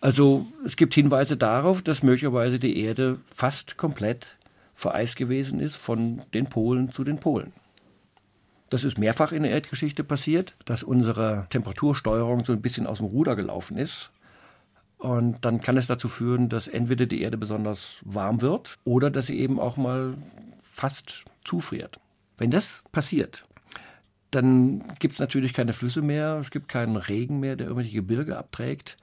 Also 0.00 0.46
es 0.64 0.76
gibt 0.76 0.94
Hinweise 0.94 1.36
darauf, 1.36 1.82
dass 1.82 2.02
möglicherweise 2.02 2.58
die 2.58 2.80
Erde 2.80 3.18
fast 3.26 3.76
komplett 3.76 4.38
vereist 4.74 5.16
gewesen 5.16 5.60
ist 5.60 5.76
von 5.76 6.22
den 6.32 6.46
Polen 6.46 6.90
zu 6.90 7.04
den 7.04 7.18
Polen. 7.18 7.52
Das 8.70 8.84
ist 8.84 8.98
mehrfach 8.98 9.32
in 9.32 9.42
der 9.42 9.52
Erdgeschichte 9.52 10.04
passiert, 10.04 10.54
dass 10.66 10.82
unsere 10.82 11.46
Temperatursteuerung 11.50 12.44
so 12.44 12.52
ein 12.52 12.60
bisschen 12.60 12.86
aus 12.86 12.98
dem 12.98 13.06
Ruder 13.06 13.34
gelaufen 13.34 13.78
ist 13.78 14.10
und 14.98 15.44
dann 15.44 15.60
kann 15.60 15.76
es 15.76 15.86
dazu 15.86 16.08
führen, 16.08 16.48
dass 16.48 16.66
entweder 16.66 17.06
die 17.06 17.22
Erde 17.22 17.38
besonders 17.38 17.98
warm 18.04 18.40
wird 18.40 18.78
oder 18.84 19.10
dass 19.10 19.26
sie 19.26 19.38
eben 19.38 19.60
auch 19.60 19.76
mal 19.76 20.14
fast 20.70 21.24
zufriert. 21.44 22.00
Wenn 22.36 22.50
das 22.50 22.84
passiert, 22.92 23.46
dann 24.32 24.84
gibt 24.98 25.14
es 25.14 25.20
natürlich 25.20 25.54
keine 25.54 25.72
Flüsse 25.72 26.02
mehr, 26.02 26.38
es 26.40 26.50
gibt 26.50 26.68
keinen 26.68 26.96
Regen 26.96 27.40
mehr, 27.40 27.56
der 27.56 27.68
irgendwelche 27.68 27.94
Gebirge 27.94 28.36
abträgt. 28.36 28.96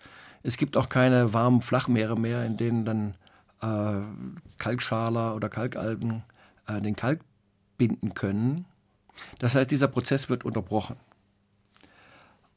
Es 0.44 0.58
gibt 0.58 0.78
auch 0.78 0.90
keine 0.90 1.34
warmen 1.34 1.62
Flachmeere 1.62 2.20
mehr, 2.20 2.46
in 2.46 2.58
denen 2.58 2.86
dann 2.86 3.16
äh, 3.62 4.06
Kalkschaler 4.60 5.34
oder 5.34 5.50
Kalkalgen 5.50 6.24
äh, 6.68 6.82
den 6.82 6.96
Kalk 6.96 7.22
binden 7.78 8.14
können. 8.14 8.66
Das 9.40 9.56
heißt, 9.56 9.70
dieser 9.72 9.88
Prozess 9.88 10.30
wird 10.30 10.46
unterbrochen. 10.46 10.98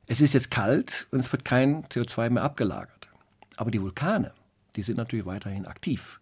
Es 0.06 0.20
ist 0.20 0.34
jetzt 0.34 0.50
kalt 0.50 1.06
und 1.10 1.20
es 1.20 1.30
wird 1.30 1.44
kein 1.44 1.84
CO2 1.84 2.30
mehr 2.30 2.42
abgelagert. 2.42 3.08
Aber 3.56 3.70
die 3.70 3.82
Vulkane, 3.82 4.32
die 4.76 4.82
sind 4.82 4.96
natürlich 4.96 5.26
weiterhin 5.26 5.66
aktiv. 5.66 6.20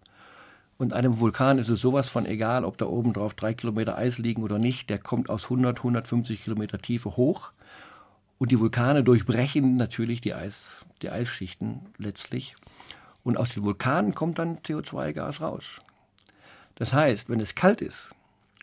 Und 0.78 0.92
einem 0.92 1.20
Vulkan 1.20 1.58
ist 1.58 1.68
es 1.68 1.80
sowas 1.80 2.08
von 2.08 2.26
egal, 2.26 2.64
ob 2.64 2.76
da 2.78 2.86
oben 2.86 3.12
drauf 3.12 3.34
drei 3.34 3.54
Kilometer 3.54 3.96
Eis 3.96 4.18
liegen 4.18 4.42
oder 4.42 4.58
nicht. 4.58 4.90
Der 4.90 4.98
kommt 4.98 5.30
aus 5.30 5.44
100, 5.44 5.78
150 5.78 6.42
Kilometer 6.42 6.78
Tiefe 6.78 7.16
hoch. 7.16 7.52
Und 8.38 8.50
die 8.50 8.58
Vulkane 8.58 9.02
durchbrechen 9.02 9.76
natürlich 9.76 10.20
die, 10.20 10.34
Eis, 10.34 10.84
die 11.00 11.10
Eisschichten 11.10 11.82
letztlich. 11.96 12.56
Und 13.22 13.38
aus 13.38 13.54
den 13.54 13.64
Vulkanen 13.64 14.14
kommt 14.14 14.38
dann 14.38 14.58
CO2-Gas 14.58 15.40
raus. 15.40 15.80
Das 16.74 16.92
heißt, 16.92 17.30
wenn 17.30 17.40
es 17.40 17.54
kalt 17.54 17.80
ist 17.80 18.10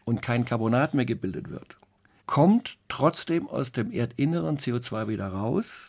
und 0.05 0.21
kein 0.21 0.45
Carbonat 0.45 0.93
mehr 0.93 1.05
gebildet 1.05 1.49
wird, 1.49 1.77
kommt 2.25 2.77
trotzdem 2.87 3.47
aus 3.47 3.71
dem 3.71 3.91
Erdinneren 3.91 4.57
CO2 4.57 5.07
wieder 5.07 5.27
raus. 5.27 5.87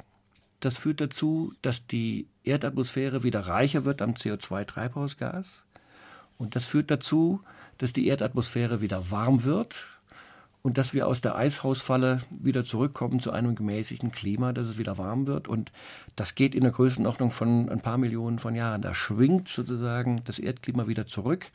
Das 0.61 0.77
führt 0.77 1.01
dazu, 1.01 1.53
dass 1.63 1.87
die 1.87 2.29
Erdatmosphäre 2.43 3.23
wieder 3.23 3.41
reicher 3.41 3.85
wird 3.85 4.03
am 4.03 4.13
CO2-Treibhausgas. 4.13 5.63
Und 6.39 6.57
das 6.57 6.67
führt 6.67 6.91
dazu, 6.91 7.41
dass 7.79 7.93
die 7.93 8.07
Erdatmosphäre 8.07 8.81
wieder 8.81 9.11
warm 9.11 9.45
wird 9.45 9.87
und 10.63 10.79
dass 10.79 10.95
wir 10.95 11.07
aus 11.07 11.21
der 11.21 11.37
Eishausfalle 11.37 12.23
wieder 12.31 12.65
zurückkommen 12.65 13.21
zu 13.21 13.31
einem 13.31 13.55
gemäßigten 13.55 14.13
Klima, 14.13 14.53
dass 14.53 14.69
es 14.69 14.79
wieder 14.79 14.97
warm 14.97 15.27
wird. 15.27 15.47
Und 15.47 15.71
das 16.17 16.35
geht 16.35 16.55
in 16.55 16.63
der 16.63 16.73
Größenordnung 16.73 17.31
von 17.31 17.69
ein 17.69 17.81
paar 17.81 17.99
Millionen 17.99 18.39
von 18.39 18.55
Jahren. 18.55 18.81
Da 18.81 18.95
schwingt 18.95 19.49
sozusagen 19.49 20.23
das 20.25 20.39
Erdklima 20.39 20.89
wieder 20.89 21.07
zurück 21.07 21.51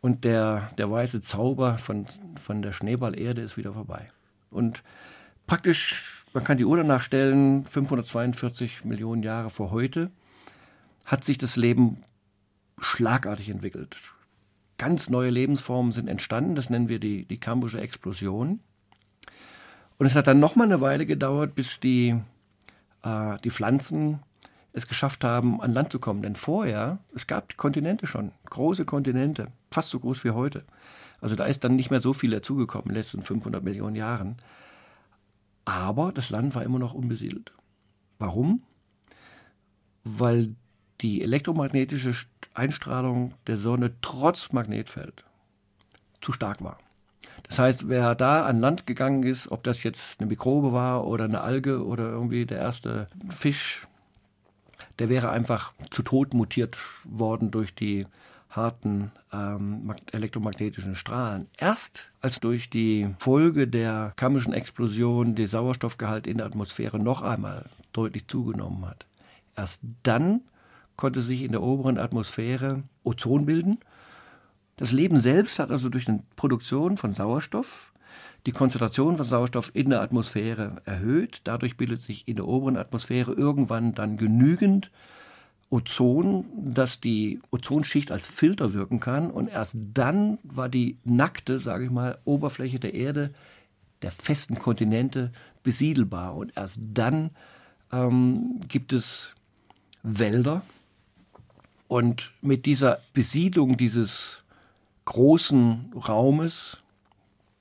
und 0.00 0.24
der, 0.24 0.70
der 0.78 0.90
weiße 0.90 1.20
Zauber 1.20 1.78
von, 1.78 2.06
von 2.40 2.62
der 2.62 2.72
Schneeballerde 2.72 3.42
ist 3.42 3.56
wieder 3.56 3.72
vorbei. 3.72 4.10
Und 4.50 4.82
praktisch, 5.46 6.24
man 6.32 6.44
kann 6.44 6.58
die 6.58 6.64
Uhr 6.64 6.76
danach 6.76 7.02
stellen, 7.02 7.66
542 7.66 8.84
Millionen 8.84 9.22
Jahre 9.22 9.50
vor 9.50 9.70
heute, 9.70 10.10
hat 11.04 11.24
sich 11.24 11.38
das 11.38 11.56
Leben 11.56 12.02
schlagartig 12.78 13.50
entwickelt. 13.50 13.96
Ganz 14.78 15.10
neue 15.10 15.30
Lebensformen 15.30 15.92
sind 15.92 16.08
entstanden, 16.08 16.54
das 16.54 16.70
nennen 16.70 16.88
wir 16.88 16.98
die, 16.98 17.26
die 17.26 17.38
Kambrische 17.38 17.80
Explosion. 17.80 18.60
Und 19.98 20.06
es 20.06 20.16
hat 20.16 20.26
dann 20.26 20.40
nochmal 20.40 20.66
eine 20.66 20.80
Weile 20.80 21.04
gedauert, 21.04 21.54
bis 21.54 21.78
die, 21.78 22.18
äh, 23.02 23.36
die 23.44 23.50
Pflanzen 23.50 24.20
es 24.72 24.86
geschafft 24.86 25.24
haben, 25.24 25.60
an 25.60 25.72
Land 25.72 25.92
zu 25.92 25.98
kommen. 25.98 26.22
Denn 26.22 26.36
vorher, 26.36 26.98
es 27.14 27.26
gab 27.26 27.56
Kontinente 27.56 28.06
schon, 28.06 28.32
große 28.48 28.84
Kontinente, 28.84 29.48
fast 29.70 29.90
so 29.90 29.98
groß 29.98 30.24
wie 30.24 30.30
heute. 30.30 30.64
Also 31.20 31.36
da 31.36 31.44
ist 31.44 31.64
dann 31.64 31.76
nicht 31.76 31.90
mehr 31.90 32.00
so 32.00 32.12
viel 32.12 32.30
dazugekommen 32.30 32.88
in 32.88 32.94
den 32.94 33.02
letzten 33.02 33.22
500 33.22 33.62
Millionen 33.62 33.96
Jahren. 33.96 34.36
Aber 35.64 36.12
das 36.12 36.30
Land 36.30 36.54
war 36.54 36.62
immer 36.62 36.78
noch 36.78 36.94
unbesiedelt. 36.94 37.52
Warum? 38.18 38.62
Weil 40.04 40.54
die 41.00 41.22
elektromagnetische 41.22 42.14
Einstrahlung 42.54 43.34
der 43.46 43.56
Sonne 43.56 43.92
trotz 44.02 44.52
Magnetfeld 44.52 45.24
zu 46.20 46.32
stark 46.32 46.62
war. 46.62 46.78
Das 47.44 47.58
heißt, 47.58 47.88
wer 47.88 48.14
da 48.14 48.44
an 48.44 48.60
Land 48.60 48.86
gegangen 48.86 49.22
ist, 49.22 49.50
ob 49.50 49.62
das 49.64 49.82
jetzt 49.82 50.20
eine 50.20 50.28
Mikrobe 50.28 50.72
war 50.72 51.06
oder 51.06 51.24
eine 51.24 51.40
Alge 51.40 51.84
oder 51.84 52.10
irgendwie 52.10 52.46
der 52.46 52.58
erste 52.58 53.08
Fisch, 53.28 53.86
der 55.00 55.08
wäre 55.08 55.30
einfach 55.30 55.72
zu 55.90 56.02
Tod 56.02 56.34
mutiert 56.34 56.78
worden 57.04 57.50
durch 57.50 57.74
die 57.74 58.06
harten 58.50 59.12
ähm, 59.32 59.94
elektromagnetischen 60.12 60.94
Strahlen. 60.94 61.48
Erst 61.56 62.10
als 62.20 62.38
durch 62.38 62.68
die 62.68 63.14
Folge 63.18 63.66
der 63.66 64.12
kamischen 64.16 64.52
Explosion 64.52 65.34
der 65.34 65.48
Sauerstoffgehalt 65.48 66.26
in 66.26 66.38
der 66.38 66.46
Atmosphäre 66.46 66.98
noch 66.98 67.22
einmal 67.22 67.64
deutlich 67.92 68.28
zugenommen 68.28 68.86
hat, 68.86 69.06
erst 69.56 69.80
dann 70.02 70.42
konnte 70.96 71.22
sich 71.22 71.42
in 71.42 71.52
der 71.52 71.62
oberen 71.62 71.96
Atmosphäre 71.96 72.82
Ozon 73.02 73.46
bilden. 73.46 73.78
Das 74.76 74.92
Leben 74.92 75.18
selbst 75.18 75.58
hat 75.58 75.70
also 75.70 75.88
durch 75.88 76.04
die 76.04 76.20
Produktion 76.36 76.98
von 76.98 77.14
Sauerstoff 77.14 77.89
die 78.46 78.52
Konzentration 78.52 79.16
von 79.16 79.26
Sauerstoff 79.26 79.70
in 79.74 79.90
der 79.90 80.00
Atmosphäre 80.00 80.82
erhöht. 80.84 81.42
Dadurch 81.44 81.76
bildet 81.76 82.00
sich 82.00 82.26
in 82.26 82.36
der 82.36 82.48
oberen 82.48 82.76
Atmosphäre 82.76 83.32
irgendwann 83.32 83.94
dann 83.94 84.16
genügend 84.16 84.90
Ozon, 85.68 86.46
dass 86.56 87.00
die 87.00 87.40
Ozonschicht 87.50 88.10
als 88.10 88.26
Filter 88.26 88.72
wirken 88.72 89.00
kann. 89.00 89.30
Und 89.30 89.48
erst 89.48 89.76
dann 89.94 90.38
war 90.42 90.68
die 90.68 90.98
nackte, 91.04 91.58
sage 91.58 91.84
ich 91.84 91.90
mal, 91.90 92.18
Oberfläche 92.24 92.80
der 92.80 92.94
Erde, 92.94 93.32
der 94.02 94.10
festen 94.10 94.58
Kontinente 94.58 95.32
besiedelbar. 95.62 96.34
Und 96.34 96.56
erst 96.56 96.80
dann 96.82 97.30
ähm, 97.92 98.60
gibt 98.68 98.92
es 98.92 99.34
Wälder, 100.02 100.62
und 101.90 102.30
mit 102.40 102.66
dieser 102.66 103.00
Besiedlung 103.14 103.76
dieses 103.76 104.44
großen 105.06 105.92
Raumes, 105.96 106.76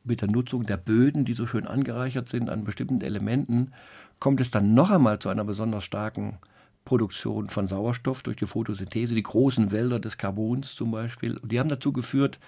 mit 0.04 0.22
der 0.22 0.30
Nutzung 0.30 0.66
der 0.66 0.78
Böden, 0.78 1.26
die 1.26 1.34
so 1.34 1.46
schön 1.46 1.68
angereichert 1.68 2.28
sind 2.28 2.50
an 2.50 2.64
bestimmten 2.64 3.02
Elementen, 3.02 3.72
kommt 4.20 4.42
es 4.42 4.52
dann 4.52 4.74
noch 4.74 4.92
einmal 4.92 5.20
zu 5.20 5.30
einer 5.30 5.44
besonders 5.44 5.84
starken 5.84 6.38
Produktion 6.86 7.50
von 7.50 7.68
Sauerstoff 7.68 8.24
durch 8.24 8.38
die 8.38 8.48
Photosynthese, 8.48 9.16
die 9.16 9.24
großen 9.24 9.72
Wälder 9.72 10.00
des 10.00 10.18
Carbons 10.18 10.76
zum 10.76 10.92
Beispiel. 10.92 11.38
Und 11.38 11.52
die 11.52 11.60
haben 11.60 11.70
dazu 11.70 11.92
geführt, 11.92 12.40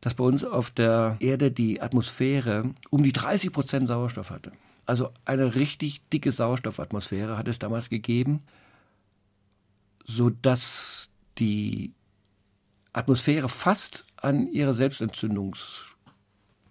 dass 0.00 0.14
bei 0.14 0.24
uns 0.24 0.44
auf 0.44 0.70
der 0.70 1.16
Erde 1.20 1.50
die 1.50 1.80
Atmosphäre 1.80 2.74
um 2.90 3.02
die 3.02 3.12
30 3.12 3.52
Prozent 3.52 3.88
Sauerstoff 3.88 4.30
hatte. 4.30 4.52
Also 4.84 5.10
eine 5.24 5.54
richtig 5.54 6.02
dicke 6.10 6.32
Sauerstoffatmosphäre 6.32 7.36
hat 7.38 7.48
es 7.48 7.58
damals 7.58 7.88
gegeben, 7.88 8.42
sodass 10.04 11.10
die 11.38 11.92
Atmosphäre 12.92 13.48
fast 13.48 14.04
an 14.16 14.48
ihre 14.48 14.74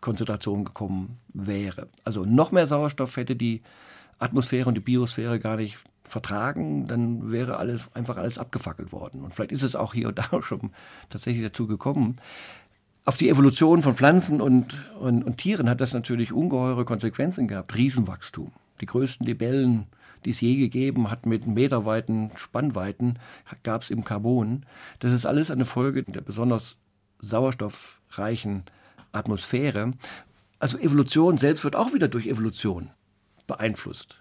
Selbstentzündungskonzentration 0.02 0.66
gekommen 0.66 1.18
wäre. 1.34 1.88
Also 2.04 2.26
noch 2.26 2.52
mehr 2.52 2.68
Sauerstoff 2.68 3.18
hätte 3.18 3.36
die 3.36 3.62
Atmosphäre 4.20 4.68
und 4.68 4.76
die 4.76 4.82
Biosphäre 4.82 5.40
gar 5.40 5.58
nicht 5.58 5.78
vertragen, 6.04 6.88
dann 6.88 7.32
wäre 7.32 7.58
alles 7.58 7.84
einfach 7.94 8.18
alles 8.18 8.38
abgefackelt 8.38 8.92
worden. 8.92 9.22
Und 9.22 9.34
vielleicht 9.34 9.52
ist 9.52 9.64
es 9.64 9.76
auch 9.76 9.94
hier 9.94 10.10
und 10.10 10.18
da 10.18 10.26
schon 10.42 10.72
tatsächlich 11.10 11.44
dazu 11.44 11.68
gekommen. 11.68 12.18
Auf 13.06 13.18
die 13.18 13.30
Evolution 13.30 13.82
von 13.82 13.96
Pflanzen 13.96 14.42
und, 14.42 14.76
und, 15.00 15.24
und 15.24 15.38
Tieren 15.38 15.70
hat 15.70 15.82
das 15.82 15.94
natürlich 15.94 16.34
ungeheure 16.34 16.86
Konsequenzen 16.86 17.48
gehabt. 17.48 17.76
Riesenwachstum. 17.76 18.52
Die 18.80 18.86
größten 18.86 19.26
Libellen 19.26 19.88
die 20.24 20.30
es 20.30 20.42
je 20.42 20.56
gegeben 20.56 21.10
hat, 21.10 21.26
mit 21.26 21.48
meterweiten 21.48 22.30
Spannweiten, 22.36 23.18
gab 23.64 23.82
es 23.82 23.90
im 23.90 24.04
Carbon. 24.04 24.68
Das 25.00 25.12
ist 25.12 25.26
alles 25.26 25.50
eine 25.50 25.66
Folge 25.66 26.04
der 26.04 26.22
besonders 26.22 26.78
sauerstoffreichen 27.18 28.66
Atmosphäre. 29.12 29.94
Also 30.60 30.78
Evolution 30.78 31.38
selbst 31.38 31.64
wird 31.64 31.76
auch 31.76 31.94
wieder 31.94 32.08
durch 32.08 32.28
Evolution 32.28 32.92
beeinflusst. 33.48 34.21